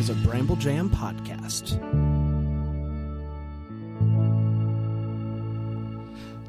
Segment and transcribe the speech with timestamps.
[0.00, 1.78] is a Bramble Jam podcast.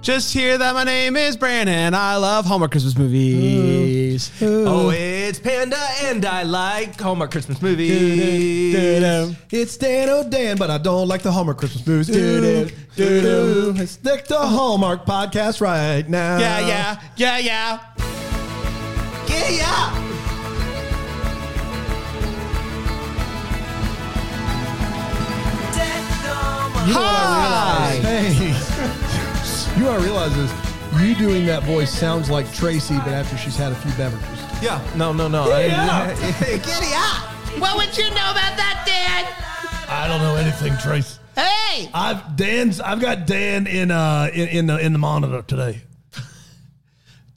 [0.01, 1.93] Just hear that my name is Brandon.
[1.93, 4.31] I love Hallmark Christmas movies.
[4.41, 8.73] Oh, it's Panda, and I like Hallmark Christmas movies.
[9.51, 12.07] It's Dan O'Dan, but I don't like the Hallmark Christmas movies.
[12.07, 16.39] Do, do, do, Let's stick to Hallmark podcast right now.
[16.39, 17.79] Yeah, yeah, yeah, yeah.
[19.27, 20.10] Yeah, yeah.
[26.87, 27.93] You know what Hi.
[27.93, 28.67] I realize?
[29.67, 30.51] Hey, you know what I realize is
[31.01, 34.39] you doing that voice sounds like Tracy, but after she's had a few beverages.
[34.63, 35.43] Yeah, no, no, no.
[35.51, 35.67] I-
[36.41, 37.59] Giddy up!
[37.61, 39.87] What would you know about that, Dan?
[39.89, 41.19] I don't know anything, Trace.
[41.35, 41.89] Hey!
[41.93, 42.79] I've Dan's.
[42.81, 45.81] I've got Dan in uh in, in the in the monitor today.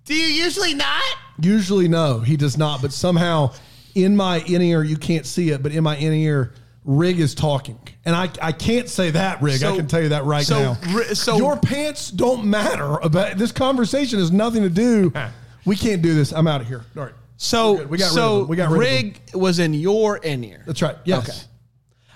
[0.06, 1.02] Do you usually not?
[1.40, 2.80] Usually, no, he does not.
[2.82, 3.52] But somehow,
[3.94, 6.52] in my in ear, you can't see it, but in my in ear,
[6.84, 9.62] Rig is talking, and I I can't say that, Rig.
[9.62, 11.02] I can tell you that right so now.
[11.14, 12.94] So- your pants don't matter.
[13.02, 15.12] About this conversation has nothing to do.
[15.64, 16.32] we can't do this.
[16.32, 16.84] I'm out of here.
[16.96, 17.14] All right.
[17.36, 17.88] So We're good.
[17.88, 18.48] Got rid of so them.
[18.48, 20.62] We got rid of Rig was in your in ear.
[20.66, 20.96] That's right.
[21.04, 21.28] Yes.
[21.28, 21.38] Okay.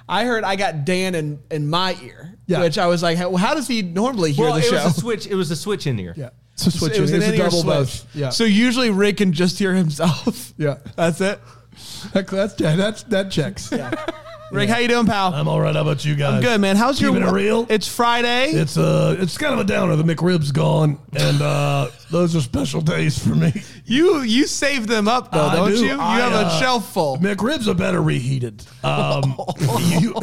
[0.09, 2.61] I heard I got Dan in, in my ear, Yeah.
[2.61, 4.85] which I was like, how, how does he normally hear Well, the it show?
[4.85, 5.27] was a switch.
[5.27, 6.15] It was a switch in here.
[6.17, 6.31] Yeah.
[6.55, 7.75] So switch it was an It's a in-ear double switch.
[8.05, 8.07] both.
[8.17, 8.31] Yeah.
[8.31, 10.55] So usually Rick can just hear himself.
[10.57, 10.79] yeah.
[10.97, 11.41] That's it.
[12.13, 13.71] That, that's that's that checks.
[14.51, 15.35] Rick, how you doing, pal?
[15.35, 15.75] I'm all right.
[15.75, 16.35] How about you guys?
[16.35, 16.77] I'm good, man.
[16.77, 17.67] How's your Keeping it real?
[17.69, 18.51] It's Friday.
[18.53, 19.95] It's uh, it's kind of a downer.
[19.97, 23.53] The McRib's gone, and uh, those are special days for me.
[23.85, 25.77] you you save them up though, I don't do.
[25.79, 25.93] you?
[25.93, 27.19] You I, have a uh, shelf full.
[27.19, 28.65] McRibs are better reheated.
[28.83, 29.37] Um,
[29.89, 30.15] you,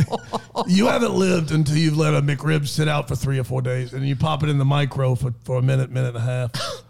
[0.68, 3.94] you haven't lived until you've let a McRib sit out for three or four days,
[3.94, 6.52] and you pop it in the micro for, for a minute, minute and a half.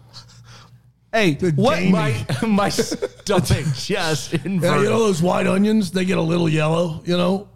[1.16, 1.78] Hey, what?
[1.78, 1.92] gamey.
[1.92, 4.14] My my stomach just Yeah,
[4.44, 4.82] inverted.
[4.84, 5.90] you know those white onions?
[5.90, 7.00] They get a little yellow.
[7.06, 7.48] You know,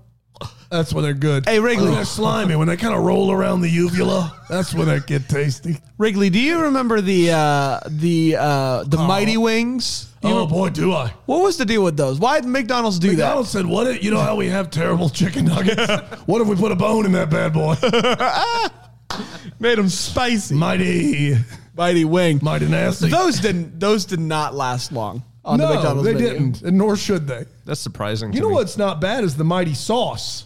[0.71, 1.47] that's when they're good.
[1.47, 1.85] Hey, Wrigley.
[1.85, 5.29] When they're slimy, when they kind of roll around the uvula, that's when they get
[5.29, 5.77] tasty.
[5.99, 10.07] Wrigley, do you remember the uh, the uh, the Mighty Wings?
[10.23, 11.13] You Oh boy, do I!
[11.27, 12.19] what was the deal with those?
[12.19, 13.17] Why did McDonald's do that?
[13.17, 13.87] McDonald's said, "What?
[13.89, 15.87] If, you know how we have terrible chicken nuggets?
[16.27, 17.75] what if we put a bone in that bad boy?
[19.59, 20.55] Made them spicy.
[20.55, 21.37] Mighty,
[21.77, 22.39] Mighty Wing.
[22.43, 23.79] mighty nasty." Those didn't.
[23.81, 26.29] Those did not last long on the no, McDonald's they menu.
[26.29, 27.45] didn't, and nor should they.
[27.65, 28.33] That's surprising.
[28.33, 28.55] You to know me.
[28.57, 30.45] what's not bad is the mighty sauce.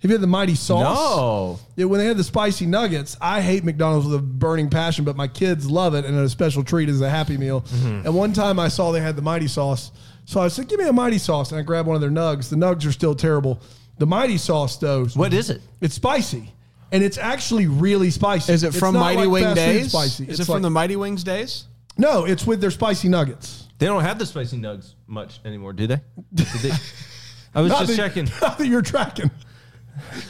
[0.00, 1.16] Have you had the mighty sauce?
[1.16, 1.58] No.
[1.76, 5.16] Yeah, when they had the spicy nuggets, I hate McDonald's with a burning passion, but
[5.16, 7.62] my kids love it, and a special treat is a Happy Meal.
[7.62, 8.06] Mm-hmm.
[8.06, 9.92] And one time I saw they had the mighty sauce,
[10.26, 12.50] so I said, "Give me a mighty sauce," and I grabbed one of their nugs.
[12.50, 13.60] The nugs are still terrible.
[13.96, 15.62] The mighty sauce, though, What is it?
[15.80, 16.52] It's spicy,
[16.94, 18.52] and it's actually really spicy.
[18.52, 19.88] Is it It's from not Mighty like Wing fast food days?
[19.90, 20.24] Spicy.
[20.24, 21.64] Is It's it from like- the Mighty Wings days?
[21.98, 23.68] No, it's with their spicy nuggets.
[23.78, 26.00] They don't have the spicy nugs much anymore, do they?
[26.32, 26.70] Did they?
[27.54, 28.24] I was Not just that- checking.
[28.40, 29.30] Not that you're tracking.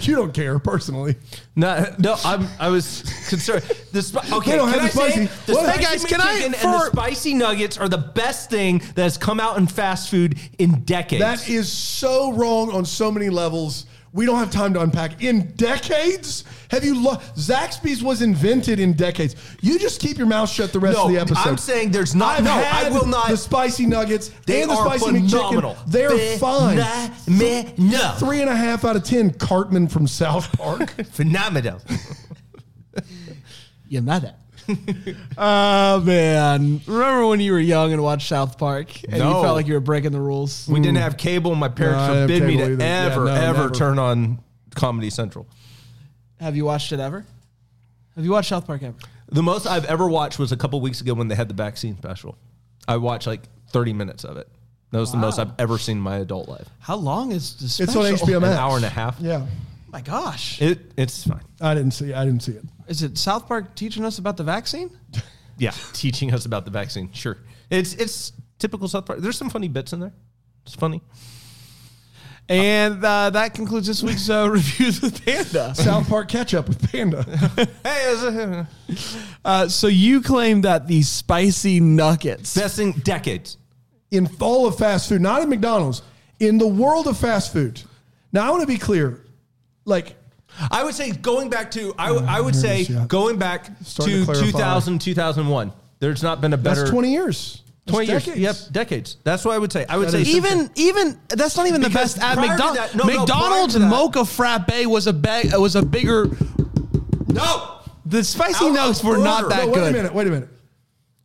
[0.01, 1.17] You don't care personally.
[1.57, 3.01] No, no, I'm, I was
[3.31, 3.63] concerned.
[3.93, 5.65] The spi- okay, don't can have I the spicy- say the What?
[5.65, 8.79] spicy Hey, guys, can I- McChicken and for- the spicy nuggets are the best thing
[8.95, 11.23] that has come out in fast food in decades.
[11.23, 13.87] That is so wrong on so many levels.
[14.15, 15.25] We don't have time to unpack.
[15.25, 17.03] In decades, have you?
[17.03, 19.35] Lo- Zaxby's was invented in decades.
[19.61, 21.49] You just keep your mouth shut the rest no, of the episode.
[21.49, 22.39] I'm saying there's not.
[22.39, 23.29] I've no, had I will not.
[23.29, 25.75] The spicy nuggets they and the are spicy phenomenal.
[25.75, 25.87] McChicken.
[25.91, 26.77] They're fine.
[27.25, 28.13] Phenomenal.
[28.19, 29.33] Three and a half out of ten.
[29.33, 30.91] Cartman from South Park.
[31.11, 31.81] Phenomenal.
[33.89, 34.37] You mother.
[35.39, 36.81] oh man!
[36.87, 39.81] Remember when you were young and watched South Park and you felt like you were
[39.81, 40.67] breaking the rules?
[40.69, 41.51] We didn't have cable.
[41.53, 42.85] and My parents No, I didn't have forbid me cable to either.
[42.85, 43.75] Yeah, ever, no, ever never.
[43.75, 44.39] turn on
[44.75, 45.47] Comedy Central.
[46.41, 47.25] Have you watched it ever?
[48.17, 48.95] Have you watched South Park ever?
[49.29, 51.97] The most I've ever watched was a couple weeks ago when they had the vaccine
[51.97, 52.37] special.
[52.87, 54.49] I watched like 30 minutes of it.
[54.91, 56.69] That was the most I've ever seen in my adult life.
[56.79, 58.03] How long is the It's special?
[58.03, 58.53] on HBO Max.
[58.53, 59.17] An hour and a half.
[59.21, 59.45] Yeah,
[59.95, 60.61] my gosh!
[60.61, 61.41] It it's fine.
[61.61, 62.13] I didn't see.
[62.13, 62.65] I didn't see it.
[62.89, 64.91] Is it South Park teaching us about the vaccine?
[65.57, 67.13] Yeah, teaching us about the vaccine.
[67.13, 67.37] Sure,
[67.71, 69.21] it's it's typical South Park.
[69.21, 70.13] There's some funny bits in there.
[70.67, 71.01] It's funny.
[72.49, 75.73] And uh, that concludes this week's uh, reviews with Panda.
[75.77, 77.23] South Park catch up with Panda.
[77.85, 78.69] Hey, it's a,
[79.45, 82.55] Uh, so you claim that the spicy nuggets.
[82.57, 83.57] best thing decades.
[84.11, 86.03] in all of fast food, not in McDonald's,
[86.41, 87.81] in the world of fast food.
[88.33, 89.24] Now, I want to be clear.
[89.85, 90.17] Like,
[90.71, 93.05] I would say going back to I, would- I would say yeah.
[93.09, 94.51] going back Starting to to clarify.
[94.51, 95.73] 2000 2001.
[96.01, 97.61] There's not been a better that's 20 years.
[97.87, 98.25] 20 years.
[98.25, 98.41] decades.
[98.41, 99.17] Yep, decades.
[99.25, 99.85] That's what I would say.
[99.89, 102.79] I would That say even even that's not even the best at McDonald's.
[102.79, 106.31] that- no, no, McDonald's that- mocha frappe was a bag was a bigger.
[107.29, 107.71] no.
[108.07, 109.89] The spicy Out of nuggets were not that No, wait good.
[109.89, 110.15] a minute.
[110.15, 110.49] Wait a minute.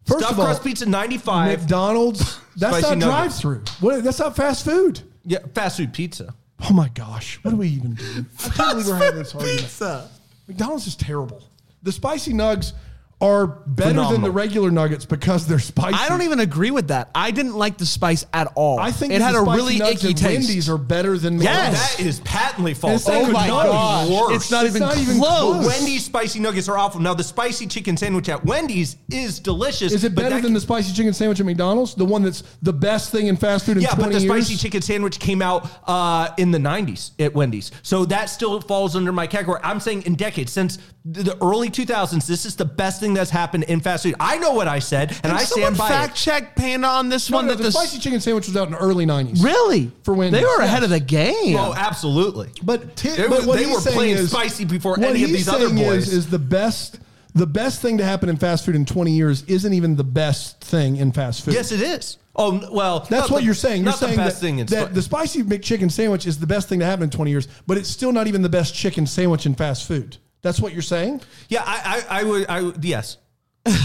[0.05, 1.59] First Stuffed of all, crust pizza 95.
[1.59, 3.63] McDonald's, that's not drive through.
[3.81, 5.01] What, that's not fast food.
[5.25, 6.33] Yeah, fast food pizza.
[6.61, 8.25] Oh my gosh, what do we even do?
[8.45, 9.61] I can't believe we're having this argument.
[9.61, 10.09] Pizza.
[10.47, 11.43] McDonald's is terrible.
[11.83, 12.73] The spicy nugs
[13.21, 15.97] are better than the regular nuggets because they're spicy.
[15.97, 17.09] I don't even agree with that.
[17.13, 18.79] I didn't like the spice at all.
[18.79, 20.23] I think it had the a really icky taste.
[20.23, 21.43] Wendy's are better than Yes.
[21.43, 21.97] McDonald's.
[21.97, 23.01] That is patently false.
[23.01, 24.09] It's Oh my McDonald's.
[24.09, 24.35] gosh!
[24.35, 25.55] It's not It's even not even close.
[25.55, 25.67] close.
[25.67, 27.01] Wendy's spicy nuggets are awful.
[27.01, 29.91] Now the spicy chicken sandwich at Wendy's is delicious.
[29.91, 31.95] Is it better that than the spicy chicken sandwich at McDonald's?
[31.95, 34.45] The one that's the best thing in fast food in Yeah, 20 but the years?
[34.45, 37.71] spicy chicken sandwich came out uh, in the 90s at Wendy's.
[37.83, 39.59] So that still falls under my category.
[39.61, 40.77] I'm saying in decades, since
[41.11, 44.15] the the early 2000s, this is the best thing that's happened in fast food.
[44.19, 46.21] I know what I said, and I Someone stand by fact it.
[46.21, 47.45] check Panda on this No, one.
[47.47, 49.43] no, that the the spicy chicken sandwich was out in the early 90s.
[49.43, 50.67] really For when they were yes.
[50.67, 51.55] ahead of the game.
[51.57, 52.49] Oh, absolutely.
[52.63, 55.29] But, ti- They but what they he's were saying playing is, spicy before any of
[55.29, 56.07] these other boys.
[56.07, 56.99] Is, is the best
[57.35, 60.61] the best thing to happen in fast food in 20 years isn't even the best
[60.61, 61.53] thing in fast food.
[61.53, 62.17] yes, it is.
[62.35, 63.05] Oh, well.
[63.09, 63.81] That's what the- you're saying.
[63.83, 66.39] You're not saying the best that, thing in that spi- the spicy McChicken sandwich is
[66.39, 68.73] the best thing to happen in 20 years, but it's still not even the best
[68.73, 70.17] chicken sandwich in fast food.
[70.41, 71.21] That's what you're saying?
[71.49, 73.17] Yeah, I, I, I would, I would, yes.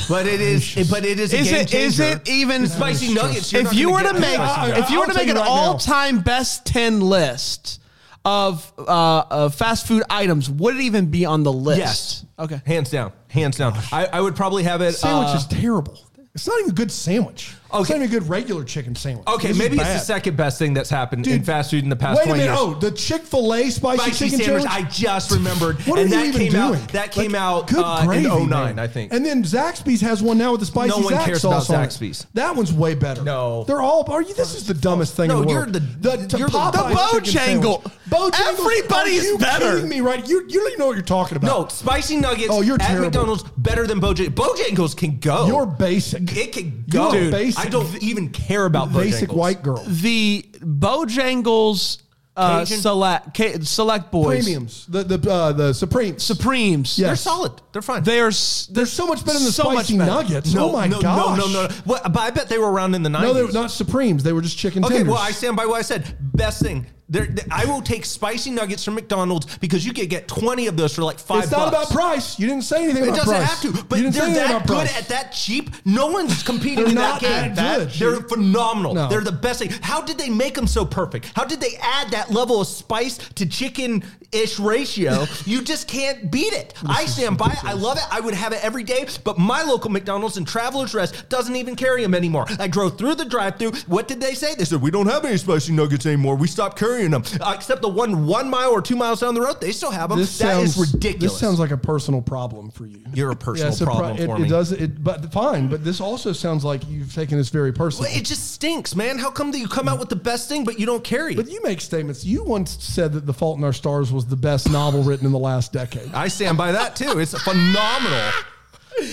[0.08, 1.32] But it is, but it is.
[1.34, 2.16] A Is game it is changer.
[2.22, 3.52] it even The spicy nuggets?
[3.52, 5.12] you're If not you were gonna to get make spicy I- if you were I'll
[5.12, 5.50] to make tell an right now.
[5.72, 7.80] all-time best 10 list
[8.24, 11.78] of uh, of fast food items, would it even be on the list?
[11.78, 12.24] Yes.
[12.38, 12.60] Okay.
[12.64, 13.74] hands down, hands down.
[13.92, 14.92] I, I would probably have it.
[14.94, 15.98] Sandwich uh, is terrible.
[16.34, 17.54] It's not even a good sandwich.
[17.66, 17.94] It's Okay.
[17.98, 19.26] not even a good regular chicken sandwich.
[19.26, 21.88] Okay, This maybe it's the second best thing that's happened in Dude, fast food in
[21.90, 22.52] the past Wait a 20 minute.
[22.52, 22.58] years.
[22.60, 24.64] Oh, the Chick Fil A spicy, Spicy chicken sandwich.
[24.68, 25.80] I just remembered.
[25.86, 26.80] What and are that you even came doing?
[26.82, 28.78] out that came Like, out good uh, gravy, in 09, man.
[28.78, 29.12] I think.
[29.12, 31.88] And then Zaxby's has one now with the spicy No one Zax cares sauce about.
[31.88, 32.26] Zaxby's.
[32.34, 33.22] That one's way better.
[33.24, 33.64] No.
[33.64, 34.08] they're all.
[34.08, 34.34] Are you?
[34.34, 37.20] This is the dumbest thing No, in the you're the- the, you're the- Popeyes The
[37.20, 37.82] Bojangle.
[38.08, 38.40] Bojangles.
[38.48, 39.74] Everybody's are you better.
[39.76, 40.28] Kidding me, right?
[40.28, 41.46] You you don't even know what you're talking about.
[41.46, 43.06] no, spicy nuggets Oh, you're at terrible.
[43.06, 44.28] McDonald's better than Bojangles.
[44.34, 45.46] Bojangles can go.
[45.48, 46.30] you're basic.
[46.36, 47.12] it can You're go.
[47.12, 47.32] Dude.
[47.32, 47.53] basic.
[47.56, 49.34] I don't even care about basic Bojangles.
[49.36, 49.84] white girl.
[49.86, 51.98] The Bojangles
[52.36, 52.78] uh, Cajun?
[52.78, 54.86] select ca- select boys Premiums.
[54.86, 56.22] The the uh, the Supremes.
[56.22, 56.98] Supremes.
[56.98, 57.08] Yeah.
[57.08, 57.52] They're solid.
[57.72, 58.02] They're fine.
[58.02, 60.10] They are s- They're so much better than the So much spicy better.
[60.10, 60.52] nuggets.
[60.52, 61.38] no, oh my no, gosh.
[61.38, 63.22] no, no, no, What, but I bet they were around in the 90s.
[63.22, 64.22] No, they're not Supremes.
[64.24, 65.12] They were just chicken Okay, tenders.
[65.12, 66.16] well, I stand by what I said.
[66.20, 66.86] Best thing.
[67.14, 70.76] There, th- I will take spicy nuggets from McDonald's because you could get 20 of
[70.76, 71.90] those for like five it's not bucks.
[71.90, 72.38] about price.
[72.40, 74.66] You didn't say anything It about doesn't have to, but you didn't say they're that
[74.66, 74.98] good price.
[75.00, 75.70] at that cheap.
[75.84, 77.54] No one's competing in that game.
[77.54, 77.90] that good.
[77.92, 78.94] They're phenomenal.
[78.94, 79.08] No.
[79.08, 79.70] They're the best thing.
[79.80, 81.30] How did they make them so perfect?
[81.36, 84.02] How did they add that level of spice to chicken
[84.34, 85.24] ish ratio?
[85.44, 86.74] you just can't beat it.
[86.86, 87.64] I stand by it.
[87.64, 88.04] I love it.
[88.10, 89.06] I would have it every day.
[89.22, 92.46] But my local McDonald's in Travelers Rest doesn't even carry them anymore.
[92.58, 93.72] I drove through the drive-through.
[93.86, 94.54] What did they say?
[94.54, 96.36] They said we don't have any spicy nuggets anymore.
[96.36, 97.24] We stopped carrying them.
[97.40, 100.10] Uh, except the one one mile or two miles down the road, they still have
[100.10, 100.18] them.
[100.18, 101.32] This That is sounds ridiculous.
[101.32, 103.00] This sounds like a personal problem for you.
[103.12, 104.48] You're a personal it's a problem it, for it me.
[104.48, 104.72] does.
[104.72, 105.68] It, but fine.
[105.68, 108.10] But this also sounds like you've taken this very personally.
[108.10, 109.18] Well, it just stinks, man.
[109.18, 111.36] How come that you come out with the best thing, but you don't carry it?
[111.36, 112.24] but you make statements.
[112.24, 115.32] You once said that The Fault in Our Stars was the best novel written in
[115.32, 116.12] the last decade.
[116.14, 117.18] I stand by that too.
[117.18, 118.30] It's phenomenal.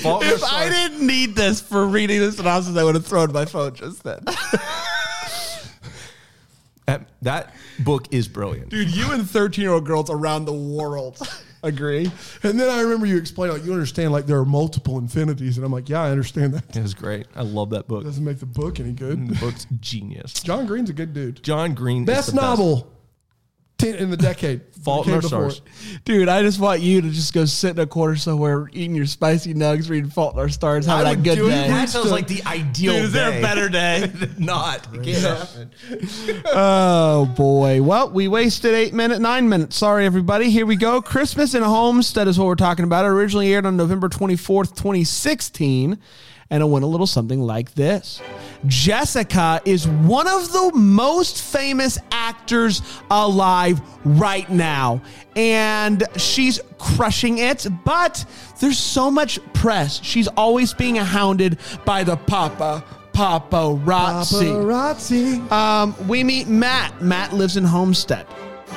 [0.01, 0.69] Fault in Our If I Stars.
[0.69, 4.23] didn't need this for reading this synopsis, I would have thrown my phone just then.
[6.87, 8.69] That- that book is brilliant.
[8.69, 11.19] Dude, you and 13 year old girls around the world
[11.63, 12.11] agree.
[12.43, 15.57] And then I remember you explaining, like, you understand, like, there are multiple infinities.
[15.57, 16.75] And I'm like, yeah, I understand that.
[16.75, 17.27] It was great.
[17.35, 18.03] I love that book.
[18.03, 19.29] Doesn't make the book any good.
[19.29, 20.33] The book's genius.
[20.33, 21.41] John Green's a good dude.
[21.44, 22.01] John Green.
[22.03, 22.91] is Best the novel
[23.81, 24.61] ten- in the decade.
[24.81, 25.61] Fault in Our Stars.
[26.06, 29.06] Dude, I just want you to just go sit in a corner somewhere eating your
[29.06, 31.68] spicy nugs, reading Fault in Our Stars, having I a good day.
[31.68, 33.38] That sounds like the ideal Dude, is there day.
[33.38, 34.11] a better day?
[34.40, 34.88] Not.
[34.95, 35.71] It can't happen.
[36.47, 37.83] Oh boy.
[37.83, 39.76] Well, we wasted eight minutes, nine minutes.
[39.76, 40.50] Sorry, everybody.
[40.50, 41.00] Here we go.
[41.00, 43.06] Christmas in a Homestead is what we're talking about.
[43.06, 46.00] It originally aired on November 24th, 2016,
[46.51, 48.21] and it went a little something like this.
[48.67, 55.01] Jessica is one of the most famous actors alive right now,
[55.35, 58.23] and she's crushing it, but
[58.59, 60.03] there's so much press.
[60.03, 64.51] She's always being hounded by the papa paparazzi.
[64.53, 65.51] Paparazzi.
[65.51, 67.01] Um, we meet Matt.
[67.01, 68.27] Matt lives in Homestead,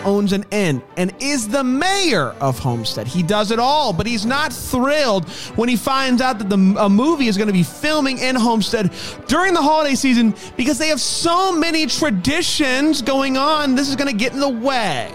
[0.05, 3.07] owns an inn, and is the mayor of Homestead.
[3.07, 6.89] He does it all, but he's not thrilled when he finds out that the a
[6.89, 8.93] movie is going to be filming in Homestead
[9.27, 13.75] during the holiday season because they have so many traditions going on.
[13.75, 15.11] This is going to get in the way.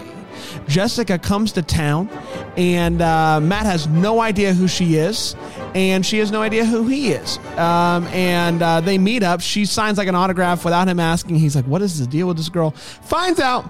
[0.66, 2.08] Jessica comes to town,
[2.56, 5.34] and uh, Matt has no idea who she is,
[5.74, 7.38] and she has no idea who he is.
[7.56, 9.40] Um, and uh, they meet up.
[9.40, 11.36] She signs like an autograph without him asking.
[11.36, 13.68] He's like, "What is the deal with this girl?" Finds out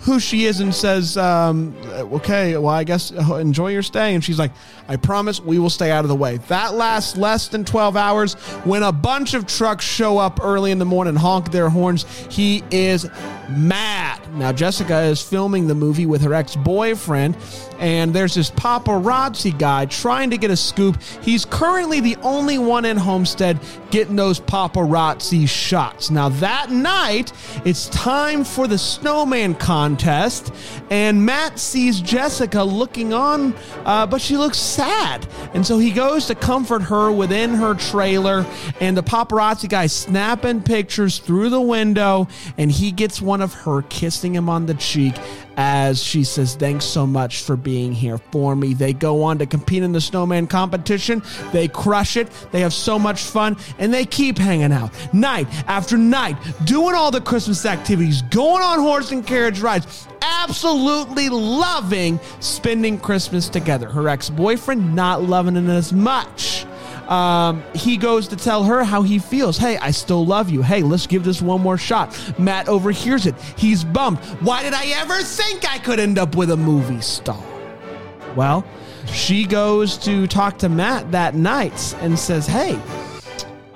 [0.00, 1.74] who she is and says, um,
[2.12, 4.52] "Okay, well, I guess uh, enjoy your stay." And she's like,
[4.88, 8.34] "I promise we will stay out of the way." That lasts less than twelve hours.
[8.64, 12.62] When a bunch of trucks show up early in the morning, honk their horns, he
[12.70, 13.08] is
[13.50, 14.20] mad.
[14.34, 17.36] Now Jessica is filming the movie with her ex-boyfriend,
[17.78, 21.00] and there's this paparazzi guy trying to get a scoop.
[21.22, 23.58] He's currently the only one in Homestead
[23.90, 26.10] getting those paparazzi shots.
[26.10, 27.32] Now that night,
[27.64, 30.52] it's time for the snowman contest,
[30.90, 36.26] and Matt sees Jessica looking on, uh, but she looks sad, and so he goes
[36.26, 38.44] to comfort her within her trailer,
[38.80, 43.82] and the paparazzi guy snapping pictures through the window, and he gets one of her
[43.82, 45.14] kissing him on the cheek
[45.56, 48.74] as she says, Thanks so much for being here for me.
[48.74, 51.22] They go on to compete in the snowman competition.
[51.52, 52.30] They crush it.
[52.52, 57.10] They have so much fun and they keep hanging out night after night, doing all
[57.10, 63.88] the Christmas activities, going on horse and carriage rides, absolutely loving spending Christmas together.
[63.88, 66.66] Her ex boyfriend not loving it as much
[67.08, 69.56] um, he goes to tell her how he feels.
[69.56, 70.62] Hey, I still love you.
[70.62, 72.16] Hey, let's give this one more shot.
[72.38, 73.34] Matt overhears it.
[73.56, 74.18] He's bummed.
[74.40, 77.42] Why did I ever think I could end up with a movie star?
[78.34, 78.66] Well,
[79.06, 82.78] she goes to talk to Matt that night and says, Hey,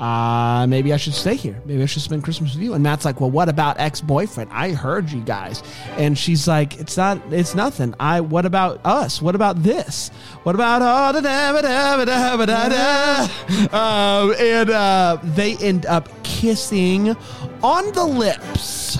[0.01, 1.61] uh, maybe I should stay here.
[1.67, 2.73] Maybe I should spend Christmas with you.
[2.73, 4.51] And Matt's like, well, what about ex-boyfriend?
[4.51, 5.63] I heard you guys.
[5.99, 7.95] And she's like, it's not, it's nothing.
[8.01, 9.21] I, what about us?
[9.21, 10.09] What about this?
[10.43, 13.29] What about, oh, da, da, da, da, da, da, da.
[13.77, 17.15] Um, and, uh, they end up kissing
[17.63, 18.99] on the lips.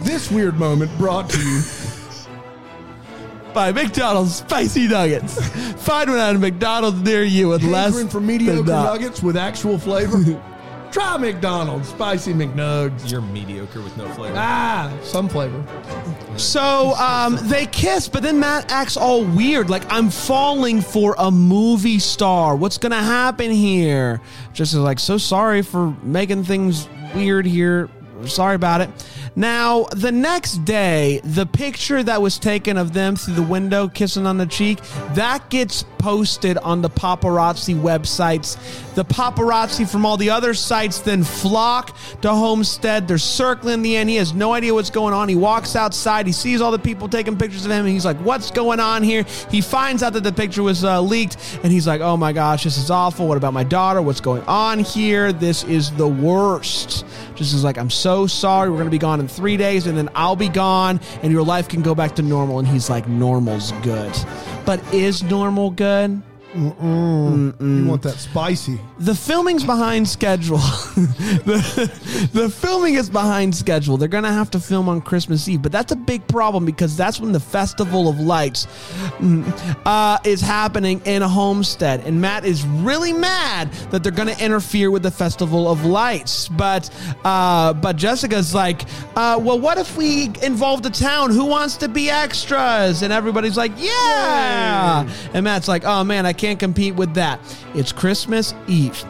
[0.00, 1.60] This weird moment brought to you.
[3.54, 5.34] By McDonald's spicy nuggets.
[5.84, 9.78] Find one at a McDonald's near you with less for mediocre than, nuggets with actual
[9.78, 10.40] flavor.
[10.92, 13.10] Try McDonald's spicy McNuggets.
[13.10, 14.34] You're mediocre with no flavor.
[14.38, 15.64] Ah, some flavor.
[16.36, 21.30] So um, they kiss, but then Matt acts all weird, like I'm falling for a
[21.30, 22.56] movie star.
[22.56, 24.20] What's gonna happen here?
[24.52, 27.88] Just like so sorry for making things weird here.
[28.26, 28.90] Sorry about it.
[29.34, 34.26] Now, the next day, the picture that was taken of them through the window kissing
[34.26, 34.80] on the cheek,
[35.14, 38.56] that gets posted on the paparazzi websites.
[38.94, 43.08] The paparazzi from all the other sites then flock to Homestead.
[43.08, 44.10] They're circling the end.
[44.10, 45.28] He has no idea what's going on.
[45.28, 46.26] He walks outside.
[46.26, 49.02] He sees all the people taking pictures of him, and he's like, What's going on
[49.02, 49.24] here?
[49.50, 52.64] He finds out that the picture was uh, leaked, and he's like, Oh my gosh,
[52.64, 53.28] this is awful.
[53.28, 54.02] What about my daughter?
[54.02, 55.32] What's going on here?
[55.32, 57.06] This is the worst.
[57.36, 58.68] Just is like, I'm so sorry.
[58.70, 61.42] We're going to be gone in three days, and then I'll be gone, and your
[61.42, 62.58] life can go back to normal.
[62.58, 64.14] And he's like, Normal's good.
[64.64, 66.22] But is normal good?
[66.54, 68.78] You want that spicy.
[68.98, 70.58] The filming's behind schedule.
[70.96, 73.96] the, the filming is behind schedule.
[73.96, 76.94] They're going to have to film on Christmas Eve, but that's a big problem because
[76.96, 78.66] that's when the Festival of Lights
[79.18, 82.00] mm, uh, is happening in a homestead.
[82.06, 86.48] And Matt is really mad that they're going to interfere with the Festival of Lights.
[86.48, 86.90] But
[87.24, 88.82] uh, but Jessica's like,
[89.16, 91.30] uh, well, what if we involve the town?
[91.30, 93.02] Who wants to be extras?
[93.02, 95.08] And everybody's like, yeah.
[95.32, 97.40] And Matt's like, oh man, I can't compete with that.
[97.74, 99.04] It's Christmas Eve.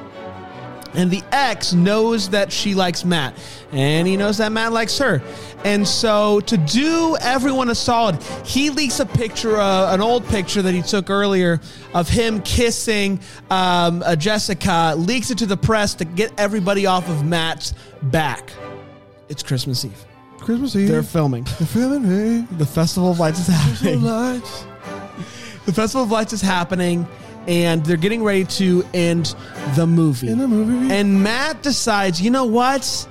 [0.94, 3.34] And the ex knows that she likes Matt,
[3.72, 5.22] and he knows that Matt likes her.
[5.64, 10.60] And so, to do everyone a solid, he leaks a picture, uh, an old picture
[10.60, 11.60] that he took earlier
[11.94, 17.08] of him kissing um, uh, Jessica, leaks it to the press to get everybody off
[17.08, 17.72] of Matt's
[18.02, 18.52] back.
[19.30, 20.04] It's Christmas Eve.
[20.40, 20.88] Christmas Eve.
[20.88, 21.44] They're filming.
[21.58, 22.46] They're filming, hey.
[22.58, 24.02] The Festival of Lights is happening.
[24.02, 24.66] Lights.
[25.66, 27.06] The Festival of Lights is happening,
[27.46, 29.34] and they're getting ready to end
[29.76, 30.28] the movie.
[30.28, 30.92] In the movie.
[30.92, 33.08] And Matt decides, you know what?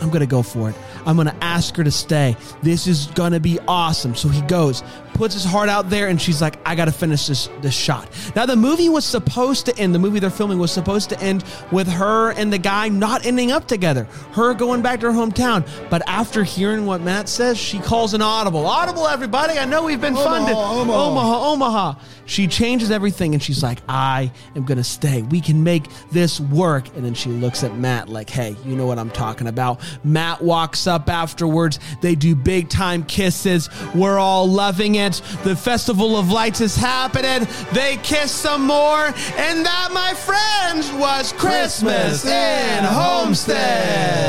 [0.00, 0.76] I'm going to go for it.
[1.06, 2.36] I'm going to ask her to stay.
[2.62, 4.14] This is going to be awesome.
[4.14, 4.82] So he goes,
[5.14, 8.08] puts his heart out there, and she's like, I got to finish this, this shot.
[8.36, 11.44] Now, the movie was supposed to end, the movie they're filming was supposed to end
[11.70, 15.66] with her and the guy not ending up together, her going back to her hometown.
[15.90, 18.66] But after hearing what Matt says, she calls an audible.
[18.66, 19.58] Audible, everybody.
[19.58, 20.54] I know we've been Omaha, funded.
[20.54, 21.06] Omaha.
[21.06, 21.94] Omaha, Omaha.
[22.26, 25.22] She changes everything and she's like, I am going to stay.
[25.22, 26.88] We can make this work.
[26.96, 29.80] And then she looks at Matt like, hey, you know what I'm talking about.
[30.04, 31.78] Matt walks up afterwards.
[32.00, 33.68] They do big time kisses.
[33.94, 35.03] We're all loving it.
[35.12, 37.46] The Festival of Lights is happening.
[37.72, 39.06] They kiss some more.
[39.06, 44.24] And that, my friends, was Christmas in Homestead.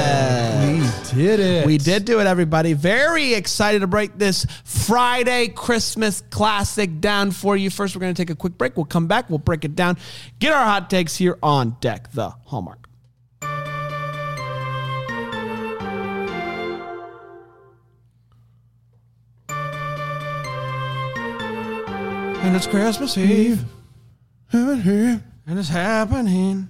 [1.16, 1.66] We did it.
[1.66, 2.74] We did do it, everybody.
[2.74, 7.70] Very excited to break this Friday Christmas classic down for you.
[7.70, 8.76] First, we're going to take a quick break.
[8.76, 9.30] We'll come back.
[9.30, 9.98] We'll break it down.
[10.40, 12.85] Get our hot takes here on Deck the Hallmark.
[22.46, 23.64] And it's Christmas Eve.
[24.54, 26.70] And it's happening.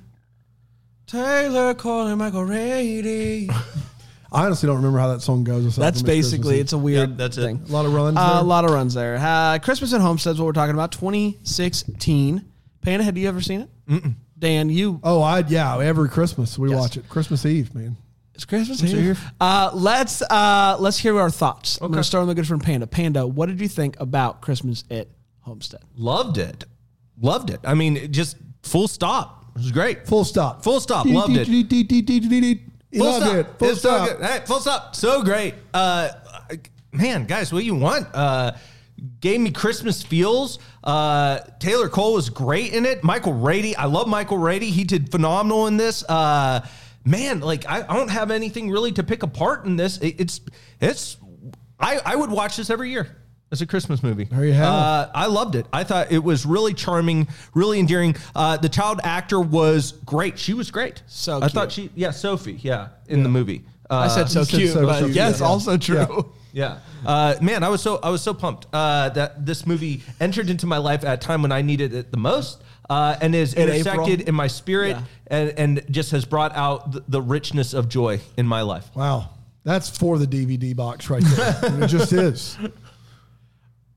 [1.05, 3.50] Taylor Cole and Michael Rady.
[4.32, 5.65] I honestly don't remember how that song goes.
[5.65, 7.41] aside That's from It's basically Christmas it's a weird Yep, that's it.
[7.41, 7.62] thing.
[7.63, 7.70] Eve.
[7.70, 8.17] a lot of runs.
[8.17, 8.39] Uh, there.
[8.39, 9.17] a lot of runs there.
[9.17, 10.91] Uh, Christmas at Homestead's what we're talking about.
[10.94, 12.46] 2016.
[12.82, 13.70] Panda, had you ever seen it?
[13.88, 14.15] Mm-mm.
[14.39, 15.77] Dan, you Oh, I yeah.
[15.77, 16.79] Every Christmas we Yes.
[16.79, 17.08] watch it.
[17.10, 17.98] Christmas Eve, man.
[18.34, 19.22] It's Christmas Eve.
[19.39, 21.79] Uh, let's uh, let's hear our thoughts.
[21.82, 22.88] I'm gonna start with my good friend Panda.
[22.88, 25.08] Panda, what did you think about Christmas at
[25.45, 25.81] Homestead?
[25.95, 26.63] Loved it.
[27.21, 27.59] Loved it.
[27.63, 29.45] I mean, it just full stop.
[29.55, 30.05] It was great.
[30.07, 30.63] Full stop.
[30.63, 31.05] Full stop.
[31.05, 31.47] Loved it.
[31.47, 33.35] Full Loved stop.
[33.35, 33.47] it.
[33.59, 34.07] Full It's so stop.
[34.17, 34.25] good.
[34.25, 34.95] Hey, full stop.
[34.95, 35.53] So great.
[35.73, 36.09] Uh,
[36.91, 38.07] man, guys, what you want?
[38.13, 38.53] Uh,
[39.19, 40.59] gave me Christmas feels.
[40.83, 43.03] Uh, Taylor Cole was great in it.
[43.03, 43.75] Michael Rady.
[43.75, 44.71] I love Michael Rady.
[44.71, 46.03] He did phenomenal in this.
[46.09, 46.65] Uh,
[47.05, 49.97] man, like I, I don't have anything really to pick apart in this.
[49.99, 50.41] It, it's
[50.81, 51.17] it's.
[51.79, 53.15] I, I would watch this every year.
[53.55, 54.25] As a Christmas movie.
[54.25, 54.67] There you have.
[54.67, 55.65] Uh, I loved it.
[55.71, 58.17] I thought it was really charming, really endearing.
[58.35, 60.38] Uh, the child actor was great.
[60.38, 61.01] She was great.
[61.07, 63.63] So I thought she, yeah, Sophie, yeah, in the movie.
[63.89, 65.45] Uh, I said so cute, so but cute, yes, yeah.
[65.45, 66.33] also true.
[66.51, 66.79] Yeah.
[67.05, 70.50] yeah, uh, man, I was so I was so pumped uh, that this movie entered
[70.50, 73.53] into my life at a time when I needed it the most, uh, and is
[73.53, 74.27] In intersected April?
[74.27, 75.03] in my spirit, Yeah.
[75.27, 78.89] and, and just has brought out the, the richness of joy in my life.
[78.95, 79.29] Wow.
[79.63, 81.83] That's for the DVD box right there.
[81.83, 82.55] It just is.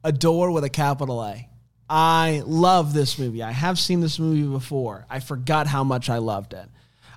[0.09, 1.49] Adore with a capital A.
[1.91, 3.43] I love this movie.
[3.43, 5.07] I have seen this movie before.
[5.09, 6.69] I forgot how much I loved it.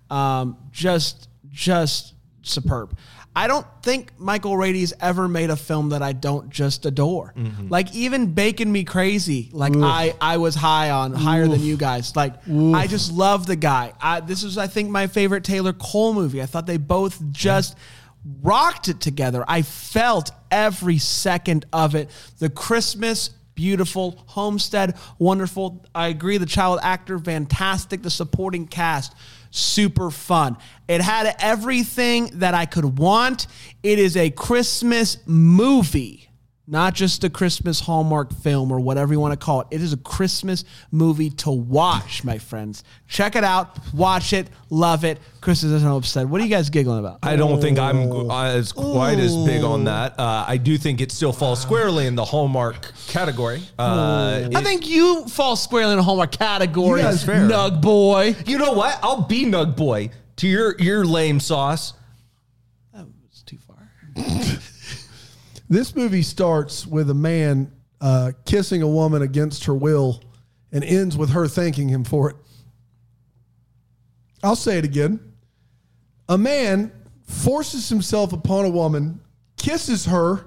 [0.10, 2.98] Um, just, just superb.
[3.33, 7.33] I don't think Michael Rady's ever made a film that I don't just adore.
[7.69, 12.13] Like even Bacon Me Crazy, like I, I was high on higher than you guys.
[12.13, 13.93] Like I just love the guy.
[14.01, 16.41] I, this is I think my favorite Taylor Cole movie.
[16.41, 17.77] I thought they both just
[18.42, 19.44] rocked it together.
[19.48, 22.10] I felt every second of it.
[22.40, 25.86] The Christmas, beautiful, Homestead, wonderful.
[25.94, 26.38] I agree.
[26.38, 28.01] The child actor, fantastic.
[28.01, 29.16] The supporting cast,
[29.50, 30.58] super fun.
[30.88, 33.48] It had everything that I could want.
[33.84, 36.30] It is a Christmas movie.
[36.72, 39.68] Not just a Christmas Hallmark film or whatever you want to call it.
[39.72, 42.86] It is a Christmas movie to watch, my friends.
[43.10, 45.20] Check it out, watch it, love it.
[45.42, 46.29] Christmas at upset.
[46.29, 47.20] What are you guys giggling about?
[47.24, 50.18] I don't think I'm uh, as quite as big on that.
[50.18, 53.62] Uh, I do think it still falls squarely in the Hallmark category.
[53.77, 57.50] Uh, I think you fall squarely in the Hallmark category, You fair.
[57.50, 58.34] Nug boy.
[58.46, 58.98] you know what?
[59.03, 61.96] I'll be Nug Boy to your your lame sauce.
[62.94, 63.92] That was too far.
[65.72, 70.22] This movie starts with a man uh, kissing a woman against her will
[70.74, 72.36] and ends with her thanking him for it.
[74.44, 75.22] I'll say it again.
[76.27, 76.92] A man
[77.24, 79.22] forces himself upon a woman,
[79.55, 80.46] kisses her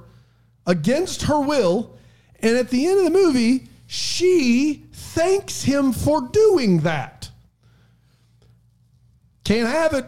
[0.67, 1.97] against her will,
[2.41, 7.31] and at the end of the movie, she thanks him for doing that.
[9.45, 10.05] Can't have it.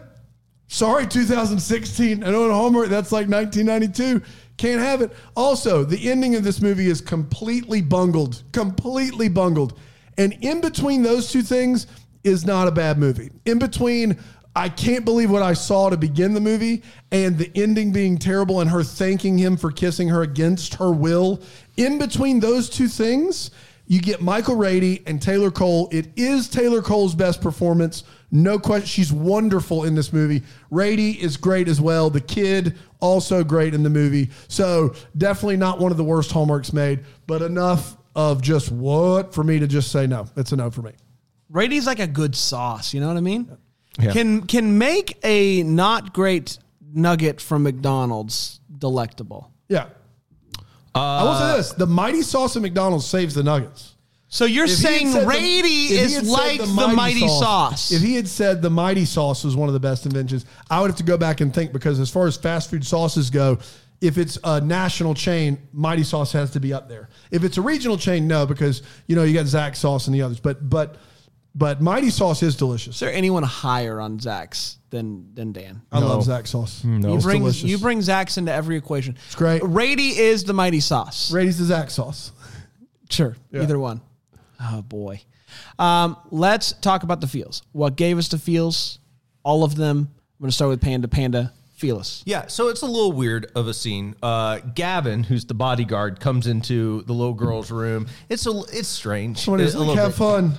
[0.67, 2.23] Sorry, 2016.
[2.23, 4.21] I know in Hallmark that's like 1992.
[4.57, 5.13] Can't have it.
[5.35, 8.43] Also, the ending of this movie is completely bungled.
[8.51, 9.79] Completely bungled.
[10.17, 11.85] And in between those two things
[12.23, 13.29] is not a bad movie.
[13.45, 14.17] In between,
[14.55, 18.59] I can't believe what I saw to begin the movie and the ending being terrible
[18.59, 21.39] and her thanking him for kissing her against her will.
[21.77, 23.51] In between those two things,
[23.85, 25.87] you get Michael Rady and Taylor Cole.
[25.91, 28.03] It is Taylor Cole's best performance.
[28.29, 28.87] No question.
[28.87, 30.43] She's wonderful in this movie.
[30.69, 32.09] Rady is great as well.
[32.09, 34.29] The kid, also great in the movie.
[34.47, 39.43] So definitely not one of the worst Hallmarks made, but enough of just what for
[39.43, 40.27] me to just say no.
[40.35, 40.91] It's a no for me.
[41.49, 42.93] Rady's like a good sauce.
[42.93, 43.57] You know what I mean?
[44.11, 46.57] Can can make a not great
[46.93, 49.51] nugget from McDonald's delectable.
[49.69, 49.87] Yeah.
[50.93, 53.95] I will say this: the mighty sauce at McDonald's saves the nuggets.
[54.29, 57.91] So you're If saying said the- Rady if he had is like the mighty, sauce.
[57.91, 60.89] If he had said the mighty sauce was one of the best inventions, I would
[60.89, 63.57] have to go back and think because as far as fast food sauces go,
[64.01, 67.09] if it's a national chain, mighty sauce has to be up there.
[67.31, 70.21] If it's a regional chain, no, because you know you got Zax sauce and the
[70.21, 70.39] others.
[70.41, 70.97] But but
[71.55, 72.95] but mighty sauce is delicious.
[72.95, 75.81] is there anyone higher on Zax than than Dan?
[75.91, 76.83] I love Zax sauce.
[76.83, 77.13] Mm, no.
[77.15, 77.63] You bring delicious.
[77.63, 79.15] you bring Zax into every equation.
[79.25, 79.61] It's great.
[79.63, 81.31] Rady is the mighty sauce.
[81.31, 82.33] Rady's the Zax sauce.
[83.09, 84.01] Sure, either one.
[84.59, 85.21] Oh boy.
[85.79, 87.61] Um, let's talk about the feels.
[87.71, 88.99] What gave us the feels?
[89.43, 90.09] All of them.
[90.09, 91.07] I'm going to start with Panda.
[91.07, 92.21] Panda, feel us.
[92.25, 94.15] Yeah, so it's a little weird of a scene.
[94.21, 98.07] Uh, Gavin, who's the bodyguard, comes into the little girl's room.
[98.29, 99.39] It's a it's strange.
[99.39, 100.17] Somebody's a like, have bit.
[100.17, 100.53] fun.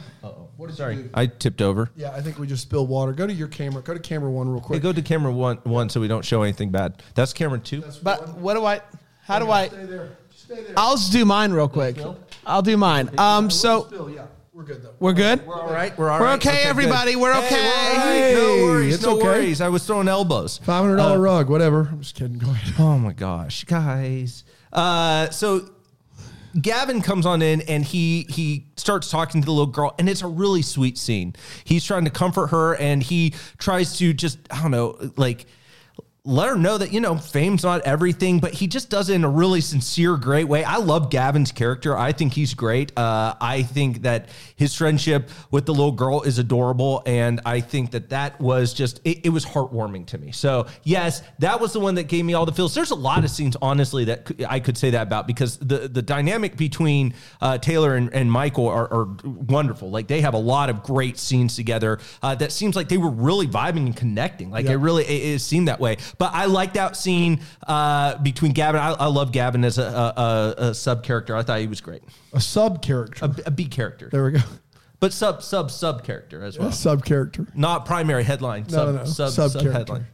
[0.57, 1.09] What is sorry?
[1.15, 1.91] I tipped over.
[1.95, 3.13] Yeah, I think we just spilled water.
[3.13, 3.81] Go to your camera.
[3.81, 4.83] Go to camera one real Hey, quick.
[4.83, 7.01] go to camera one one so we don't show anything bad.
[7.15, 7.85] That's camera two.
[8.03, 8.81] But what do I?
[9.23, 9.69] How do I?
[9.69, 10.17] Stay there.
[10.35, 10.75] Stay there.
[10.77, 11.97] I'll just do mine real quick.
[12.49, 13.11] I'll do mine.
[13.19, 14.95] Um, so Still, yeah, we're good though.
[14.99, 15.47] we're good.
[15.47, 15.97] We're all right.
[15.99, 16.45] We're all We're right.
[16.47, 17.15] okay, everybody.
[17.15, 17.67] We're Hey, okay.
[17.67, 18.35] all right.
[18.35, 18.95] No worries.
[18.95, 19.23] it's no okay.
[19.25, 19.61] worries.
[19.61, 20.59] I was throwing elbows.
[20.59, 21.89] Five hundred dollar rug, whatever.
[21.93, 22.39] I'm just kidding.
[22.39, 22.75] Go ahead.
[22.79, 24.45] Oh my gosh, guys.
[24.73, 25.69] Uh, so
[26.61, 30.23] Gavin comes on in and he he starts talking to the little girl and it's
[30.23, 31.35] a really sweet scene.
[31.65, 35.47] He's trying to comfort her and he tries to just I don't know like
[36.25, 39.25] let her know that you know fame's not everything but he just does it in
[39.25, 40.65] a really sincere great way.
[40.65, 41.97] I love gavin's character.
[41.97, 42.97] I think he's great.
[42.97, 47.91] Uh, i think that his friendship with the little girl is adorable and i think
[47.93, 50.33] that that was just it, it was heartwarming to me.
[50.33, 52.75] So yes that was the one that gave me all the feels.
[52.75, 56.03] There's a lot of scenes honestly that i could say that about because the the
[56.03, 59.91] dynamic between uh, taylor and, and michael are, are wonderful.
[59.91, 63.11] Like they have a lot of great scenes together uh, that seems like they were
[63.11, 64.51] really vibing and connecting.
[64.51, 68.53] Like it really it, it seemed that way but I like that scene uh, between
[68.53, 68.81] Gavin.
[68.81, 71.37] I, I love Gavin as a, a, a, a sub character.
[71.37, 72.03] I thought he was great,
[72.33, 73.25] A sub character.
[73.27, 74.41] a, a B character, there we go.
[75.01, 76.69] but sub sub sub character as well.
[76.69, 77.47] A sub character.
[77.55, 78.63] Not primary headline.
[78.65, 79.05] No, Sub no, no.
[79.05, 79.73] sub Sub sub, character.
[79.79, 80.07] headline.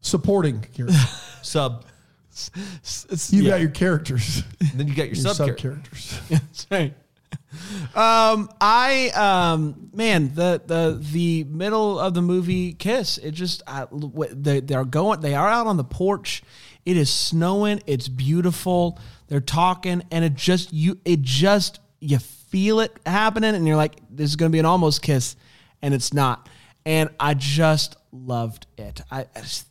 [0.00, 0.96] Supporting character.
[1.42, 1.84] Sub.
[3.30, 3.50] You Yeah.
[3.50, 4.44] got your characters.
[4.74, 5.70] Then you got your, Your sub, sub character.
[5.70, 6.20] characters.
[6.30, 6.94] That's right.
[7.94, 13.18] Um, I um, man, the the the middle of the movie kiss.
[13.18, 13.86] It just I,
[14.30, 15.20] they they're going.
[15.20, 16.42] They are out on the porch.
[16.84, 17.82] It is snowing.
[17.86, 18.98] It's beautiful.
[19.28, 20.98] They're talking, and it just you.
[21.04, 25.02] It just you feel it happening, and you're like, this is gonna be an almost
[25.02, 25.36] kiss,
[25.82, 26.48] and it's not.
[26.86, 29.02] And I just loved it.
[29.10, 29.26] I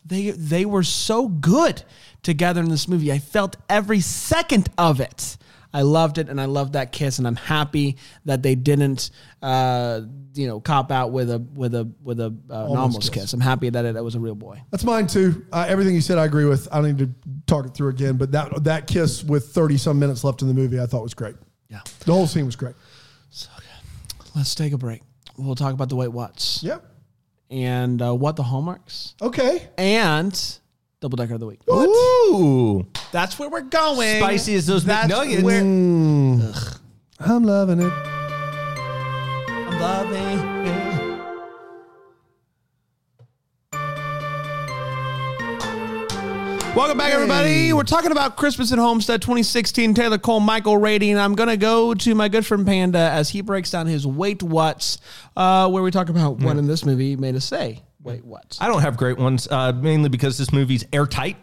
[0.06, 1.84] they they were so good
[2.22, 3.12] together in this movie.
[3.12, 5.38] I felt every second of it.
[5.74, 10.02] I loved it, and I loved that kiss, and I'm happy that they didn't, uh,
[10.34, 13.24] you know, cop out with a with a with a uh, an almost kiss.
[13.24, 13.34] kiss.
[13.34, 14.62] I'm happy that it, it was a real boy.
[14.72, 15.46] That's mine too.
[15.52, 16.68] Uh, everything you said, I agree with.
[16.72, 17.10] I don't need to
[17.48, 20.54] talk it through again, but that that kiss with thirty some minutes left in the
[20.54, 21.36] movie, I thought was great.
[21.70, 22.76] Yeah, The whole scene was great.
[23.30, 24.26] so good.
[24.36, 25.02] Let's take a break.
[25.38, 26.84] We'll talk about the White What's Yep.
[27.52, 29.68] and uh, what the hallmarks Okay.
[29.78, 30.34] and
[31.02, 31.60] double decker of the week.
[31.70, 34.18] Ooh, That's where we're going.
[34.18, 35.44] spicy as those That's McNuggets.
[35.44, 35.62] where-
[37.20, 37.92] I'm loving it.
[37.92, 41.08] I'm loving it.
[46.76, 47.74] Welcome back, everybody.
[47.74, 49.96] We're talking about Christmas at Homestead 2016.
[49.96, 51.12] Taylor Cole, Michael Rady.
[51.16, 54.44] I'm going to go to my good friend Panda as he breaks down his wait
[54.44, 55.00] what's,
[55.36, 58.62] uh, where we talk about what in this movie made us say wait what's.
[58.62, 61.38] I don't have great ones, uh, mainly because this movie's airtight.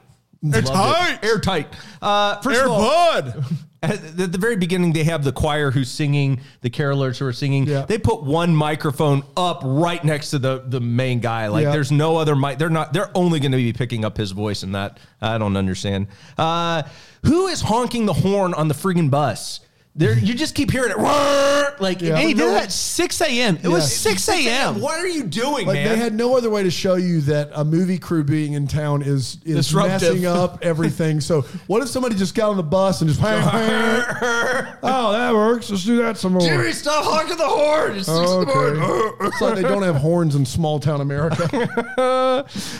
[0.53, 1.25] Airtight.
[1.25, 1.69] Airtight.
[2.03, 2.81] Uh, first of all,
[3.23, 3.45] Bud.
[3.83, 7.35] At the, the very beginning, they have the choir who's singing, the carolers who are
[7.35, 7.67] singing.
[7.67, 7.85] Yeah.
[7.85, 11.49] They put one microphone up right next to the, the main guy.
[11.49, 11.73] Like Yeah.
[11.73, 12.57] there's no other mic.
[12.59, 12.95] They're not.
[12.95, 16.07] They're only going to be picking up his voice, and that I don't understand.
[16.39, 16.85] Uh,
[17.27, 19.61] who is honking the horn on the friggin' bus?
[19.97, 20.99] There, you just keep hearing it.
[20.99, 22.15] "Whirr," Like Yeah.
[22.15, 23.59] And he you did know that at 6 a.m.
[23.63, 24.81] It was 6 a.m.
[24.81, 25.89] What are you doing, Like man?
[25.89, 29.03] they had no other way to show you that a movie crew being in town
[29.03, 30.01] is is Disruptive.
[30.15, 31.21] messing up everything.
[31.21, 35.71] So what if somebody just got on the bus and just oh that works.
[35.71, 36.43] Let's do that some more.
[36.43, 37.97] Jimmy, stop honking the horn.
[37.97, 38.83] It's six in the morning.
[38.83, 39.27] Okay.
[39.27, 41.45] it's like they don't have horns in small town America.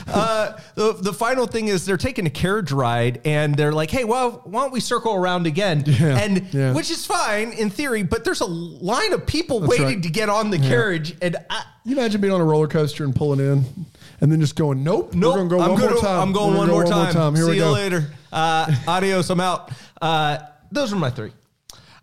[0.07, 4.03] uh, the, the final thing is they're taking a carriage ride and they're like, hey,
[4.03, 5.83] well, why don't we circle around again?
[5.85, 6.73] Yeah, and yeah.
[6.73, 10.03] which is fine in theory, but there's a line of people waiting right.
[10.03, 11.15] to get on the carriage.
[11.21, 13.63] And I, you imagine being on a roller coaster and pulling in
[14.21, 16.21] and then just going, nope, nope, we're gonna go I'm one gonna- more time.
[16.21, 17.35] I'm going We're one, gonna more, go time.
[17.35, 18.07] Here See we you later.
[18.31, 19.29] Uh, adios.
[19.29, 19.71] I'm out.
[20.01, 20.39] Uh,
[20.71, 21.31] those are my three.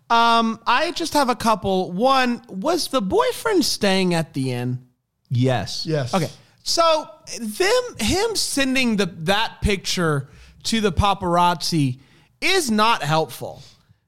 [0.09, 1.91] Um, I just have a couple.
[1.91, 4.87] One, was the boyfriend staying at the inn?
[5.29, 5.85] Yes.
[5.85, 6.13] Yes.
[6.13, 6.29] Okay.
[6.63, 7.07] So
[7.39, 10.29] them him sending the that picture
[10.63, 11.99] to the paparazzi
[12.41, 13.61] is not helpful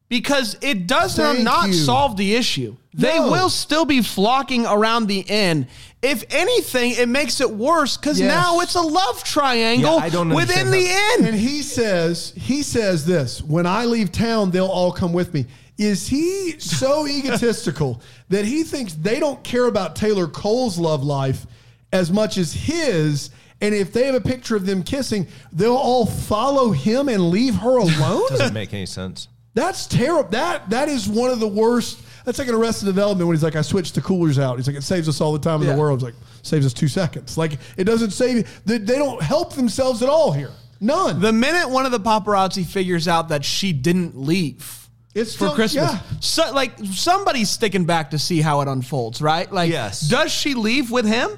[0.09, 1.73] because it does Thank not you.
[1.73, 2.75] solve the issue.
[2.93, 3.29] They No.
[3.31, 5.67] will still be flocking around the inn.
[6.01, 8.27] If anything, it makes it worse because Yes.
[8.33, 11.25] now it's a love triangle Yeah, I don't within understand the inn.
[11.33, 15.45] And he says, he says this, when I leave town, they'll all come with me.
[15.77, 21.45] Is he so egotistical that he thinks they don't care about Taylor Cole's love life
[21.91, 23.31] as much as his?
[23.61, 27.55] And if they have a picture of them kissing, they'll all follow him and leave
[27.55, 28.23] her alone?
[28.29, 29.27] Doesn't make any sense.
[29.55, 30.29] That's terrible.
[30.29, 32.01] That that is one of the worst.
[32.25, 34.57] That's like an Arrested Development when he's like, I switched the coolers out.
[34.57, 35.73] He's like, it saves us all the time in Yeah.
[35.75, 35.97] the world.
[35.99, 37.37] It's like, saves us two seconds.
[37.37, 38.61] Like, it doesn't save.
[38.65, 40.51] They, they don't help themselves at all here.
[40.81, 41.19] None.
[41.21, 45.53] The minute one of the paparazzi figures out that she didn't leave It's for still-
[45.55, 45.99] Christmas, yeah.
[46.19, 49.49] so, like somebody's sticking back to see how it unfolds, right?
[49.51, 50.01] Like, Yes.
[50.01, 51.29] does she leave with him?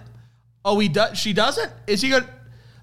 [0.66, 1.18] Oh, he does.
[1.18, 1.72] She doesn't.
[1.86, 2.26] Is he going?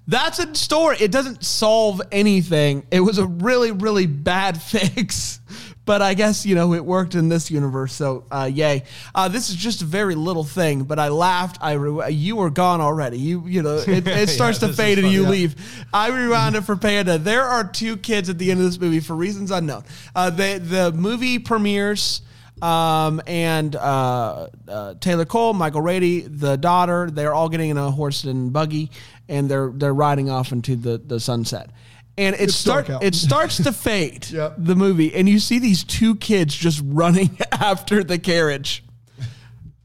[0.07, 0.97] That's a story.
[0.99, 2.85] It doesn't solve anything.
[2.91, 5.39] It was a really, really bad fix.
[5.85, 7.93] but I guess you know it worked in this universe.
[7.93, 8.83] So uh, yay!
[9.13, 11.57] Uh, this is just a very little thing, but I laughed.
[11.61, 13.19] I re- you were gone already.
[13.19, 15.29] You you know it, it starts to fade and fun, you yeah.
[15.29, 15.85] leave.
[15.93, 17.17] I rewound it for Panda.
[17.17, 19.83] There are two kids at the end of this movie for reasons unknown.
[20.15, 22.21] Uh, the the movie premieres.
[22.61, 27.91] Um, and uh, uh, Taylor Cole, Michael Rady, the daughter, they're all getting in a
[27.91, 28.91] horse and buggy,
[29.29, 31.69] and they're they're riding off into the, the sunset.
[32.17, 34.55] And it start it starts to fade Yep.
[34.57, 38.83] the movie, and you see these two kids just running after the carriage.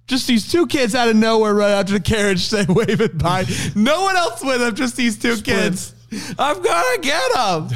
[0.07, 3.45] Just these two kids out of nowhere run after the carriage, say waving by.
[3.75, 5.95] No one else with them, just these two kids.
[6.39, 7.69] I'm gonna get them.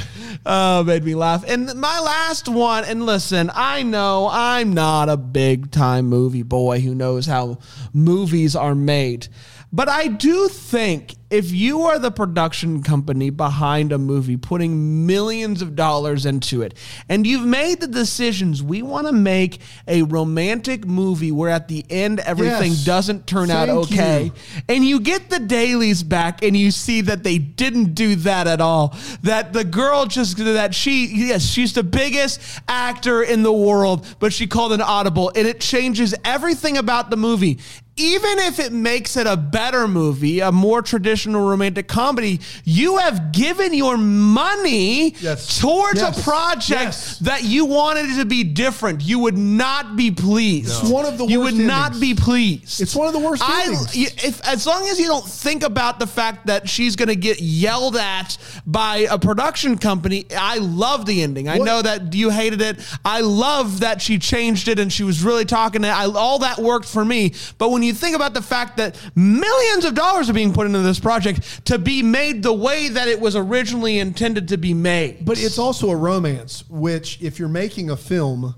[0.44, 1.44] Oh, made me laugh.
[1.48, 6.80] And my last one, and listen, I know I'm not a big time movie boy
[6.80, 7.58] who knows how
[7.92, 9.28] movies are made.
[9.74, 15.62] But I do think if you are the production company behind a movie, putting millions
[15.62, 16.74] of dollars into it,
[17.08, 21.84] and you've made the decisions, we want to make a romantic movie where at the
[21.90, 22.84] end everything Yes.
[22.84, 24.32] doesn't turn out okay, you.
[24.68, 28.60] and you get the dailies back and you see that they didn't do that at
[28.60, 28.96] all.
[29.24, 34.32] That the girl just, that she, yes, she's the biggest actor in the world, but
[34.32, 37.58] she called an audible, and it changes everything about the movie
[37.96, 43.30] even if it makes it a better movie, a more traditional romantic comedy, you have
[43.30, 45.60] given your money Yes.
[45.60, 46.18] towards Yes.
[46.18, 47.18] a project Yes.
[47.20, 49.00] that you wanted to be different.
[49.00, 50.70] You would not be pleased.
[50.70, 52.80] It's one of the You would not be pleased.
[52.80, 53.94] It's one of the worst I, endings.
[53.94, 57.40] if as long as you don't think about the fact that she's going to get
[57.40, 61.48] yelled at by a production company, I love the ending.
[61.48, 62.80] I know that you hated it.
[63.04, 66.58] I love that she changed it and she was really talking to I, all that
[66.58, 67.34] worked for me.
[67.56, 70.80] But when you think about the fact that millions of dollars are being put into
[70.80, 75.24] this project to be made the way that it was originally intended to be made.
[75.24, 78.54] But it's also a romance, which, if you're making a film,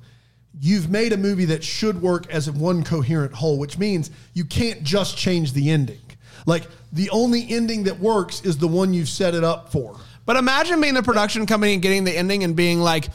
[0.61, 4.83] you've made a movie that should work as one coherent whole, which means you can't
[4.83, 6.01] just change the ending.
[6.47, 9.99] Like, the only ending that works is the one you've set it up for.
[10.25, 13.09] But imagine being the production company and getting the ending and being like,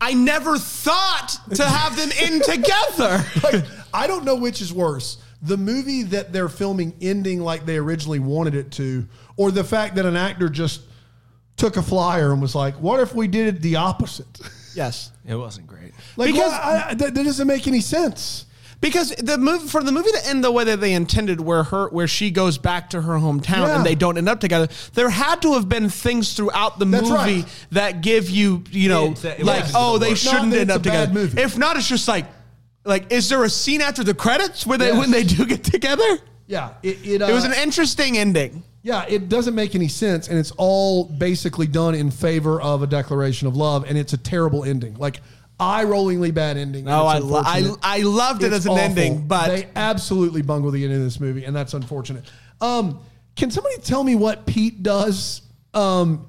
[0.00, 3.24] I never thought to have them in together.
[3.42, 5.18] Like, I don't know which is worse.
[5.42, 9.94] The movie that they're filming ending like they originally wanted it to, or the fact
[9.96, 10.80] that an actor just
[11.56, 14.26] took a flyer and was like, what if we did it the opposite?
[14.74, 15.12] yes.
[15.26, 15.92] It wasn't great.
[16.16, 18.46] Like, Because- well, I, I- that, that doesn't make any sense.
[18.80, 21.88] Because the movie for the movie to end the way that they intended, where her
[21.88, 23.76] where she goes back to her hometown Yeah.
[23.76, 27.02] and they don't end up together, there had to have been things throughout the That's
[27.10, 27.66] movie right.
[27.72, 30.70] that give you you know It's it like wasn't oh gonna they shouldn't Not end
[30.70, 31.12] up together.
[31.12, 31.42] movie.
[31.42, 32.26] If not, it's just like
[32.88, 34.98] like is there a scene after the credits where they Yes.
[34.98, 36.18] when they do get together?
[36.46, 38.62] Yeah, it, it, uh, It was an interesting ending.
[38.82, 42.86] Yeah, it doesn't make any sense, and it's all basically done in favor of a
[42.86, 45.20] declaration of love, and it's a terrible ending, like
[45.60, 46.86] eye-rollingly bad ending.
[46.86, 47.78] and Oh, it's I, lo- I unfortunate.
[47.82, 48.84] I loved it It's as an awful.
[48.84, 52.24] ending, but they absolutely bungle the ending of this movie, and that's unfortunate.
[52.60, 53.00] Um,
[53.36, 55.42] can somebody tell me what Pete does?
[55.74, 56.26] Um,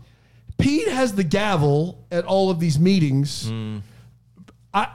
[0.58, 3.50] Pete has the gavel at all of these meetings.
[4.74, 4.88] I,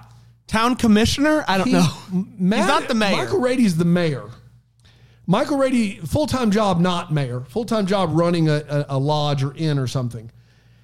[0.47, 1.89] town commissioner, I don't know.
[2.39, 3.17] Matt- He's not the mayor.
[3.17, 4.29] Michael Rady's the mayor.
[5.27, 9.43] Michael Rady, full time job, not mayor, full time job running a, a, a lodge
[9.43, 10.31] or inn or something.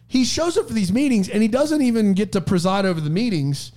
[0.06, 3.10] He shows up for these meetings and he doesn't even get to preside over the
[3.10, 3.72] meetings.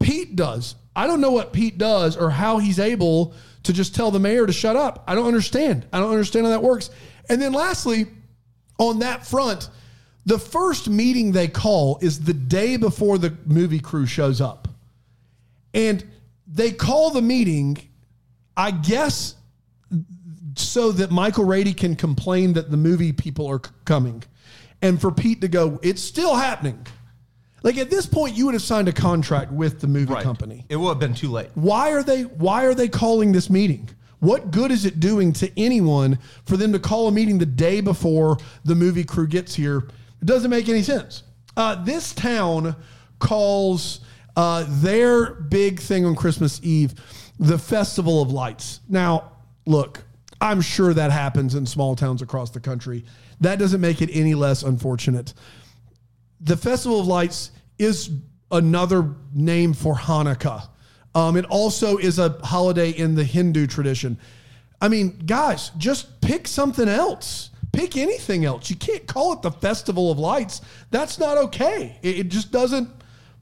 [0.00, 0.74] Pete does.
[0.96, 4.46] I don't know what Pete does or how he's able to just tell the mayor
[4.46, 5.04] to shut up.
[5.06, 5.86] I don't understand.
[5.92, 6.90] I don't understand how that works.
[7.28, 8.06] And then lastly,
[8.78, 9.68] on that front,
[10.26, 14.66] the first meeting they call is the day before the movie crew shows up.
[15.74, 16.04] And
[16.46, 17.78] they call the meeting,
[18.56, 19.36] I guess,
[20.56, 24.22] so that Michael Rady can complain that the movie people are c- coming.
[24.82, 26.86] And for Pete to go, it's still happening.
[27.62, 30.64] Like at this point, you would have signed a contract with the movie company.
[30.68, 31.50] It would have been too late.
[31.54, 33.88] Why are they why are they calling this meeting?
[34.20, 37.80] What good is it doing to anyone for them to call a meeting the day
[37.80, 39.78] before the movie crew gets here?
[40.20, 41.22] It doesn't make any sense.
[41.56, 42.76] Uh, this town
[43.18, 44.00] calls
[44.40, 46.94] uh, their big thing on Christmas Eve
[47.38, 48.80] the Festival of Lights.
[48.88, 49.32] Now,
[49.66, 50.02] look,
[50.40, 53.04] I'm sure that happens in small towns across the country.
[53.40, 55.32] That doesn't make it any less unfortunate
[56.40, 58.10] the Festival of Lights is
[58.50, 60.68] another name for Hanukkah.
[61.14, 64.18] Um, it also is a holiday in the Hindu tradition.
[64.80, 67.50] I mean, guys, just pick something else.
[67.72, 68.70] Pick anything else.
[68.70, 70.62] You can't call it the Festival of Lights.
[70.90, 71.98] That's not okay.
[72.02, 72.88] It, it just doesn't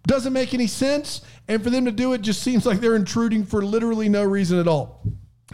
[0.07, 1.23] doesn't make any sense.
[1.49, 4.59] And for them to do it just seems like they're intruding for literally no reason
[4.59, 5.03] at all.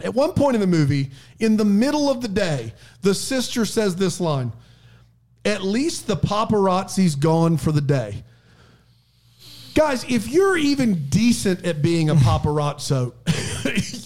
[0.03, 3.95] At one point in the movie, in the middle of the day, the sister says
[3.95, 4.51] this line
[5.45, 8.23] at least the paparazzi's gone for the day.
[9.75, 13.13] Guys, if you're even decent at being a paparazzo,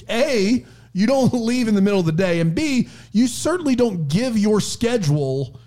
[0.09, 4.07] A, you don't leave in the middle of the day, and B, you certainly don't
[4.07, 5.57] give your schedule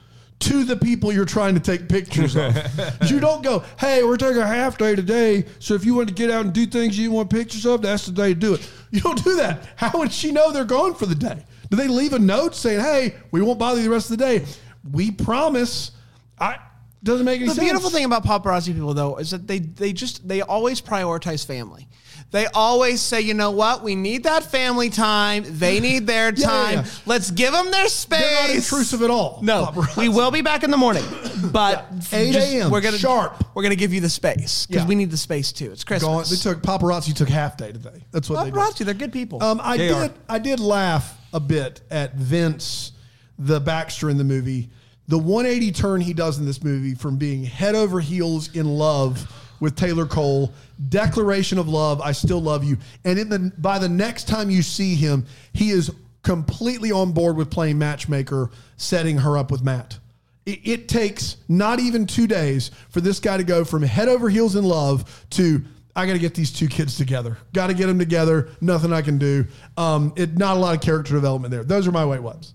[0.42, 2.54] to the people you're trying to take pictures of.
[3.10, 6.14] you don't go, hey, we're taking a half day today, so if you want to
[6.14, 8.70] get out and do things you want pictures of, that's the day to do it.
[8.90, 9.68] You don't do that.
[9.76, 11.44] How would she know they're gone for the day?
[11.70, 14.24] Do they leave a note saying, hey, we won't bother you the rest of the
[14.24, 14.44] day?
[14.90, 15.92] We promise.
[16.38, 16.58] I
[17.02, 17.58] doesn't make any The sense.
[17.58, 21.44] The beautiful thing about paparazzi people, though, is that they they just they always prioritize
[21.46, 21.88] family.
[22.32, 25.44] They always say, you know what, we need that family time.
[25.46, 26.74] They need their Yeah, yeah, time.
[26.76, 26.84] yeah.
[27.06, 28.20] Let's give them their space.
[28.20, 29.38] They're not intrusive at all.
[29.42, 31.04] No, we will be back in the morning,
[31.52, 32.70] but 8 a.m.
[32.70, 33.44] We're gonna sharp.
[33.54, 34.88] We're gonna give you the space because Yeah.
[34.88, 35.70] we need the space too.
[35.72, 36.08] It's Christmas.
[36.08, 36.24] Gone.
[36.30, 38.02] They took paparazzi took half day today.
[38.12, 38.54] That's what they did.
[38.58, 38.84] paparazzi.
[38.86, 39.42] They're good people.
[39.42, 39.96] Um, I They did.
[39.96, 40.10] are.
[40.28, 42.92] I did laugh a bit at Vince,
[43.38, 44.70] the Baxter in the movie.
[45.08, 49.30] The 180 turn he does in this movie from being head over heels in love
[49.62, 50.52] with Taylor Cole,
[50.88, 54.60] declaration of love, I still love you, and in the by the next time you
[54.60, 55.92] see him, he is
[56.24, 60.00] completely on board with playing matchmaker, setting her up with Matt.
[60.46, 64.28] It, it takes not even two days for this guy to go from head over
[64.28, 65.62] heels in love to
[65.94, 67.38] I got to get these two kids together.
[67.52, 68.48] Got to get them together.
[68.60, 69.46] Nothing I can do.
[69.76, 71.62] Um, it not a lot of character development there.
[71.62, 72.54] Those are my wait whats.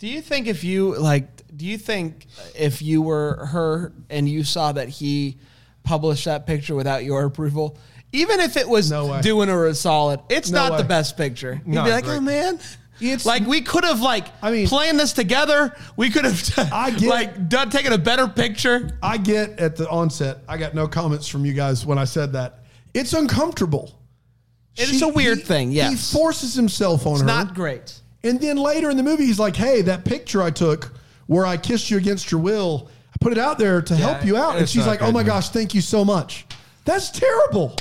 [0.00, 2.26] Do you think if you like, do you think
[2.58, 5.38] if you were her and you saw that he
[5.84, 7.78] published that picture without your approval,
[8.12, 9.20] even if it was No way.
[9.20, 10.78] doing her a solid, it's No not way.
[10.78, 11.60] the best picture.
[11.64, 12.58] You'd No, be like, oh man.
[13.00, 15.74] It's- like we could have like I mean- planned this together.
[15.96, 16.42] We could have
[16.72, 18.98] I get- like done taken a better picture.
[19.02, 20.38] I get at the onset.
[20.48, 22.60] I got no comments from you guys when I said that.
[22.94, 23.92] It's uncomfortable.
[24.76, 25.90] It is a weird he- thing, yes.
[25.90, 27.26] he forces himself on It's her.
[27.26, 28.00] not great.
[28.22, 30.94] And then later in the movie, he's like, "Hey, that picture I took
[31.26, 32.88] where I kissed you against your will,
[33.24, 35.74] put it out there to help you out." And she's like, "Oh my gosh, thank
[35.74, 36.46] you so much."
[36.84, 37.74] That's terrible.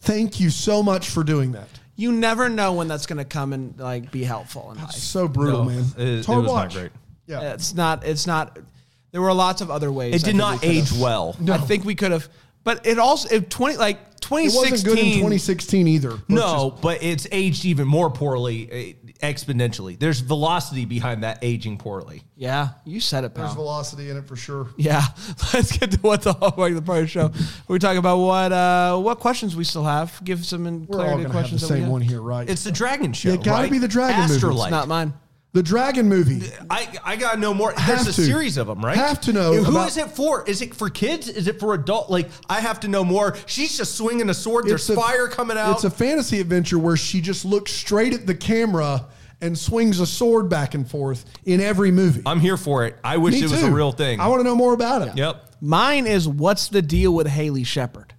[0.00, 1.68] Thank you so much for doing that.
[1.96, 4.90] You never know when that's going to come and like be helpful in life.
[4.92, 5.78] So brutal, No, man.
[5.96, 6.74] it- it's it hard was to not watch.
[6.74, 6.92] great.
[7.26, 7.52] Yeah.
[7.54, 8.04] It's not.
[8.04, 8.58] It's not.
[9.12, 10.12] There were lots of other ways.
[10.12, 11.36] It I did think not we could've- age well.
[11.50, 12.28] I think we could have,
[12.64, 16.10] but it also if twenty like twenty It wasn't good in 2016 either.
[16.10, 19.98] Let's No, just- but it's aged even more poorly, eh, exponentially.
[19.98, 22.22] There's velocity behind that aging poorly.
[22.36, 23.44] Yeah, you said it, pal.
[23.44, 24.68] there's velocity in it for sure.
[24.76, 25.02] Yeah,
[25.54, 27.30] let's get to what the Hallmark of the Party show.
[27.68, 30.20] We're talking about what uh, what questions we still have.
[30.24, 31.68] Give some in We're all clarity going to to have the questions.
[31.68, 32.48] same one here, right?
[32.48, 33.30] It's the Dragon Show.
[33.30, 33.70] It gotta right?
[33.70, 34.34] be the Dragon movie.
[34.34, 34.62] It's Astrolife.
[34.64, 35.14] It's not mine.
[35.54, 36.42] The Dragon movie.
[36.68, 37.72] I, I gotta know more.
[37.72, 38.26] Have There's a to.
[38.26, 38.96] series of them, right?
[38.96, 40.46] Have to know Who about- is it for?
[40.46, 41.28] Is it for kids?
[41.28, 42.10] Is it for adult?
[42.10, 43.36] Like I have to know more.
[43.46, 44.66] She's just swinging a sword.
[44.66, 45.76] There's a- fire coming out.
[45.76, 49.06] It's a fantasy adventure where she just looks straight at the camera
[49.40, 52.22] and swings a sword back and forth in every movie.
[52.26, 52.96] I'm here for it.
[53.04, 53.66] I wish Me it was too.
[53.66, 54.18] a real thing.
[54.20, 55.16] I want to know more about it.
[55.16, 55.50] Yep.
[55.60, 58.12] Mine is what's the deal with Haley Shepard?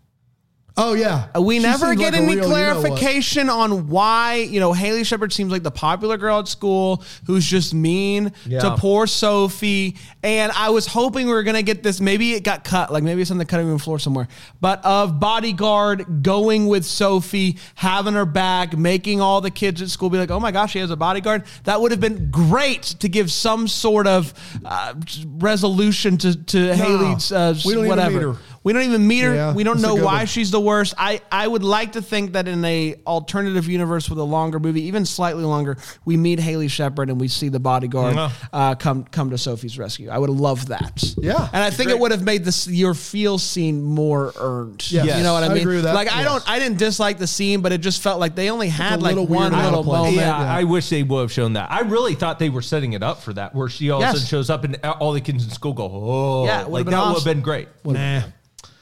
[0.77, 1.27] Oh yeah.
[1.39, 5.05] We She never get like any real- you know clarification on why, you know, Haley
[5.05, 8.59] Shepard seems like the popular girl at school who's just mean Yeah.
[8.59, 9.95] to poor Sophie.
[10.21, 12.01] And I was hoping we were going to get this.
[12.01, 14.27] Maybe it got cut, like maybe it's on the cutting room floor somewhere.
[14.59, 20.09] But of bodyguard going with Sophie, having her back, making all the kids at school
[20.09, 21.43] be like, oh my gosh, she has a bodyguard.
[21.63, 24.33] That would have been great to give some sort of
[24.65, 24.93] uh,
[25.37, 28.11] resolution to, to Haley's uh, we don't even whatever.
[28.11, 28.35] meet her.
[28.65, 29.33] We don't even meet her.
[29.33, 30.25] Yeah, we don't know why one.
[30.25, 30.95] she's the worst.
[30.97, 34.81] I, I would like to think that in a alternative universe with a longer movie,
[34.85, 38.31] even slightly longer, we meet Haley Shepard and we see the bodyguard Yeah.
[38.51, 40.09] uh, come come to Sophie's rescue.
[40.09, 41.03] I would love that.
[41.17, 41.47] Yeah.
[41.53, 44.91] and I think it would have made this your feel scene more earned.
[44.91, 45.15] Yes.
[45.17, 45.59] you know what I I mean.
[45.59, 45.93] agree with that.
[45.93, 48.67] Like I don't, I didn't dislike the scene, but it just felt like they only
[48.69, 50.15] had like little one little out moment.
[50.15, 50.55] Yeah, Yeah.
[50.55, 51.71] I wish they would have shown that.
[51.71, 54.11] I really thought they were setting it up for that, where she all of a
[54.13, 57.05] sudden shows up and all the kids in school go, "Oh, Yeah, like been that
[57.07, 58.23] would have been great." Nah.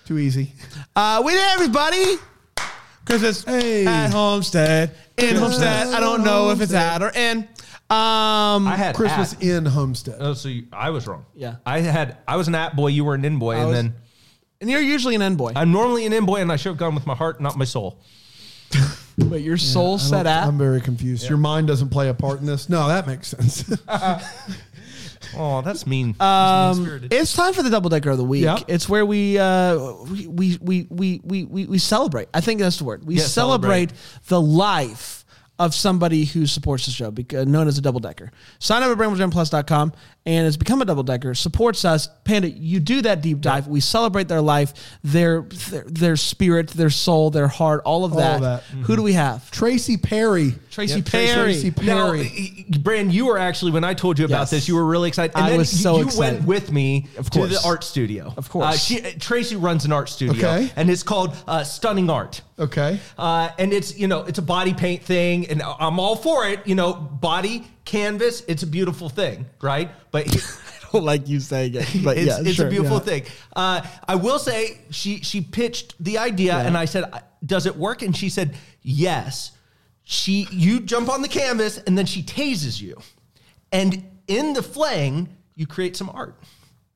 [0.05, 0.51] Too easy.
[0.95, 2.15] Uh, we did everybody.
[3.05, 3.85] Because it's Hey.
[3.85, 4.95] at Homestead.
[5.17, 5.87] In Homestead.
[5.93, 7.39] I don't know if it's at or in.
[7.89, 9.43] Um, I had Christmas at.
[9.43, 10.15] in Homestead.
[10.19, 11.25] Oh, so you, I was wrong.
[11.35, 11.55] Yeah.
[11.65, 12.17] I had.
[12.27, 12.87] I was an at boy.
[12.87, 13.93] You were an in boy, and was- then
[14.61, 15.51] and you're usually an N boy.
[15.55, 17.65] I'm normally an in boy, and I should have gone with my heart, not my
[17.65, 17.99] soul.
[19.15, 20.47] But your soul I set don't- at.
[20.47, 21.29] I'm very confused.
[21.29, 22.67] Your mind doesn't play a part in this.
[22.67, 23.61] No, that makes sense.
[25.37, 26.15] Oh, that's mean.
[26.19, 28.43] Um, it's time for the double decker of the week.
[28.43, 28.59] Yeah.
[28.67, 29.77] It's where we, uh,
[30.11, 32.27] we, we, we, we, we, we, we celebrate.
[32.33, 33.05] I think that's the word.
[33.05, 34.27] We Yeah, celebrate, celebrate.
[34.27, 35.22] the life
[35.65, 38.31] of somebody who supports the show, because, known as a double decker.
[38.59, 39.93] Sign up at BrambleJamPlus.com
[40.25, 42.07] and has become a double decker, supports us.
[42.23, 43.67] Panda, you do that deep dive.
[43.67, 48.19] We celebrate their life, their, their their spirit, their soul, their heart, all of All
[48.19, 48.35] that.
[48.35, 48.63] of that.
[48.85, 49.51] Who do we have?
[49.51, 50.55] Tracy Perry.
[50.71, 51.33] Tracy Yep, Perry.
[51.53, 52.19] Tracy Perry.
[52.21, 54.49] y- y- Brand, you were actually when I told you about Yes.
[54.51, 55.35] this, you were really excited.
[55.35, 56.35] I then was you- so you excited.
[56.37, 58.33] went with me Of to the art studio.
[58.37, 58.65] Of course.
[58.75, 60.71] uh, she, Tracy runs an art studio, Okay.
[60.77, 62.41] and it's called uh, Stunning Art.
[62.57, 62.99] okay.
[63.17, 66.65] Uh, and it's you know it's a body paint thing, and I'm all for it.
[66.65, 69.91] You know, body canvas, it's a beautiful thing, right?
[70.11, 70.27] But
[70.83, 73.03] I don't like you saying it, but it's, yeah, it's sure, a beautiful yeah.
[73.03, 73.23] thing.
[73.55, 77.05] Uh, I will say she she pitched the idea, and I said,
[77.45, 79.51] "Does it work?" And she said, "Yes."
[80.05, 82.97] She you jump on the canvas, and then she tases you,
[83.71, 86.35] and in the flaying, you create some art.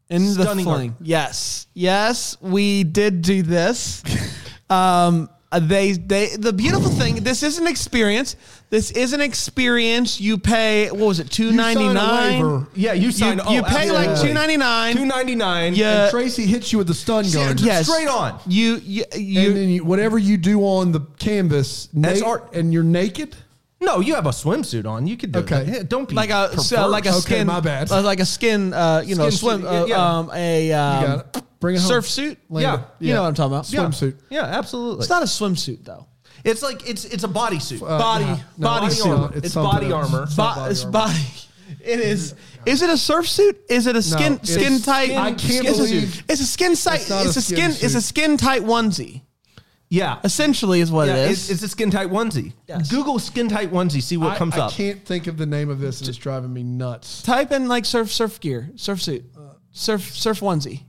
[0.10, 0.90] In the Stunning fling.
[0.92, 1.00] art.
[1.02, 1.68] Yes.
[1.74, 4.04] Yes, we did do this.
[4.70, 5.30] um
[5.62, 8.36] they they the beautiful thing this is an experience
[8.70, 12.68] this is an experience you pay what was it You sign a 299.
[12.76, 13.38] Yeah, you you, sign.
[13.50, 15.74] you pay like 299 Two ninety nine.
[15.74, 16.04] Yeah.
[16.04, 17.58] and Tracy hits you with the stun gun.
[17.60, 17.82] Yeah.
[17.82, 18.40] straight on.
[18.46, 22.54] you you, you and then you, whatever you do on the canvas, That's na- art.
[22.54, 23.36] and you're naked.
[23.80, 25.08] No, you have a swimsuit on.
[25.08, 25.64] You could do Okay.
[25.64, 25.88] that.
[25.90, 27.90] Don't be like a so like a Okay, skin my bad.
[27.92, 31.36] uh, like a skin uh you know swim uh, yeah, um a um, You got
[31.38, 31.44] it.
[31.60, 31.88] Bring it home.
[31.88, 32.68] surf suit Later.
[32.68, 32.84] Yeah.
[33.00, 33.82] you know what I'm talking about Yeah.
[33.86, 34.16] Swimsuit.
[34.30, 35.00] Yeah, absolutely.
[35.00, 36.06] it's not a swimsuit though
[36.44, 37.82] It's like it's it's a bodysuit.
[37.82, 39.08] Uh, Body- no, no, body it's suit.
[39.10, 39.36] not.
[39.36, 40.14] It's something body else.
[40.14, 40.24] armor.
[40.24, 40.92] It's Bo- body it's armor.
[40.92, 41.20] body.
[41.84, 42.34] It is.
[42.66, 43.58] Is it a surf suit?
[43.70, 45.12] Is it a skin it's skin tight?
[45.12, 47.02] I can't it's a- believe- it's a skin tight.
[47.02, 47.58] It's not It's, a a skin.
[47.58, 48.04] skin It's a suit.
[48.04, 49.22] skin tight onesie.
[49.90, 50.20] yeah.
[50.24, 52.54] Essentially, is what yeah, it it's, it's a skin tight onesie.
[52.68, 52.90] Yes.
[52.90, 54.72] Google skin tight onesie, see what I, comes I up.
[54.72, 57.22] can't think of the name of this, and it's driving me nuts.
[57.24, 59.26] Type in like surf surf gear, surf suit,
[59.72, 60.84] surf surf onesie.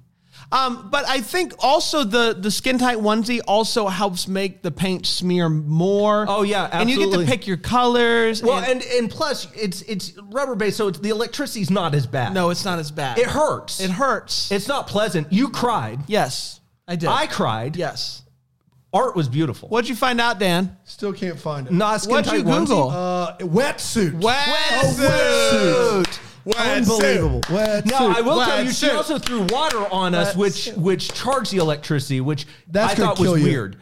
[0.51, 5.05] Um, but I think also the the skin tight onesie also helps make the paint
[5.05, 6.25] smear more.
[6.27, 8.43] Oh, yeah, and you get to pick your colors.
[8.43, 12.07] Well, and, and and plus it's it's rubber based, so it's, the electricity's not as
[12.07, 12.33] bad.
[12.33, 13.19] no, it's not as bad.
[13.19, 13.81] it hurts.
[13.81, 14.51] It hurts.
[14.51, 15.31] It's not pleasant.
[15.31, 16.01] You cried.
[16.07, 17.09] yes, I did.
[17.11, 17.77] I cried.
[17.77, 18.23] yes.
[18.91, 19.69] Art was beautiful.
[19.69, 20.79] What'd you find out, Dan?
[20.85, 21.75] Still can't find it.
[21.75, 22.89] Not a skin What'd you tight Google?
[22.89, 24.19] Uh, wetsuit.
[24.19, 25.05] Wetsuit.
[26.47, 27.41] Unbelievable.
[27.43, 27.87] Wetsuit.
[27.87, 28.95] Now I will tell you, she Wetsuit.
[28.97, 33.19] also threw water on us, which which charged the electricity, which That's I gonna thought
[33.19, 33.45] was kill you.
[33.45, 33.77] weird.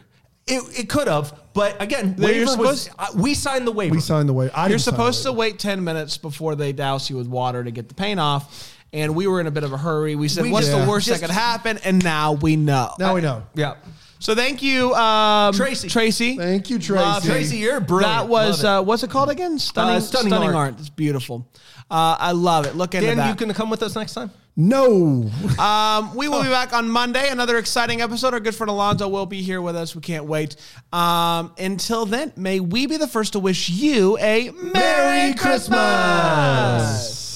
[0.49, 2.83] It, it could have, but again, You're waiver was.
[2.83, 3.93] supposed- uh, we signed the waiver.
[3.93, 4.49] We signed the way.
[4.51, 7.27] I You're didn't sign supposed the to wait 10 minutes before they douse you with
[7.27, 8.73] water to get the paint off.
[8.93, 10.15] And we were in a bit of a hurry.
[10.15, 11.79] We said, We what's just- the worst just- that could happen?
[11.83, 12.93] And now we know.
[12.97, 13.43] Now we know.
[13.55, 13.73] yeah.
[14.19, 15.89] So thank you, um, Tracy.
[15.89, 16.37] Tracy.
[16.37, 17.03] Thank you, Tracy.
[17.03, 17.23] Love.
[17.25, 18.13] Tracy, you're brilliant.
[18.13, 18.81] That was, Love it.
[18.81, 19.59] uh, what's it called again?
[19.59, 20.55] Stunning, Uh, stunning, Stunning art.
[20.55, 20.75] Art.
[20.79, 21.45] It's beautiful.
[21.89, 22.75] Uh, I love it.
[22.75, 23.29] Look into Dan, that.
[23.29, 24.31] you can come with us next time.
[24.59, 25.29] No.
[25.59, 27.29] Um, we will be back on Monday.
[27.29, 28.33] Another exciting episode.
[28.33, 29.95] Our good friend Alonzo will be here with us.
[29.95, 30.55] We can't wait.
[30.91, 35.77] Um, until then, may we be the first to wish you a Merry, Merry Christmas.
[35.77, 37.26] Christmas.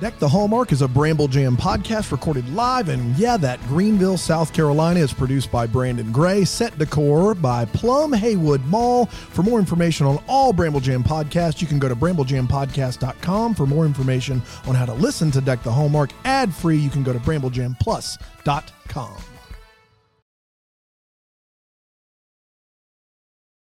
[0.00, 4.52] Deck the Hallmark is a Bramble Jam podcast recorded live, and yeah, that Greenville, South
[4.52, 6.44] Carolina is produced by Brandon Gray.
[6.44, 9.06] Set decor by Plum Haywood Mall.
[9.06, 13.54] For more information on all Bramble Jam podcasts, you can go to bramblejampodcast.com.
[13.54, 17.02] For more information on how to listen to Deck the Hallmark ad free, you can
[17.02, 19.16] go to bramblejamplus.com.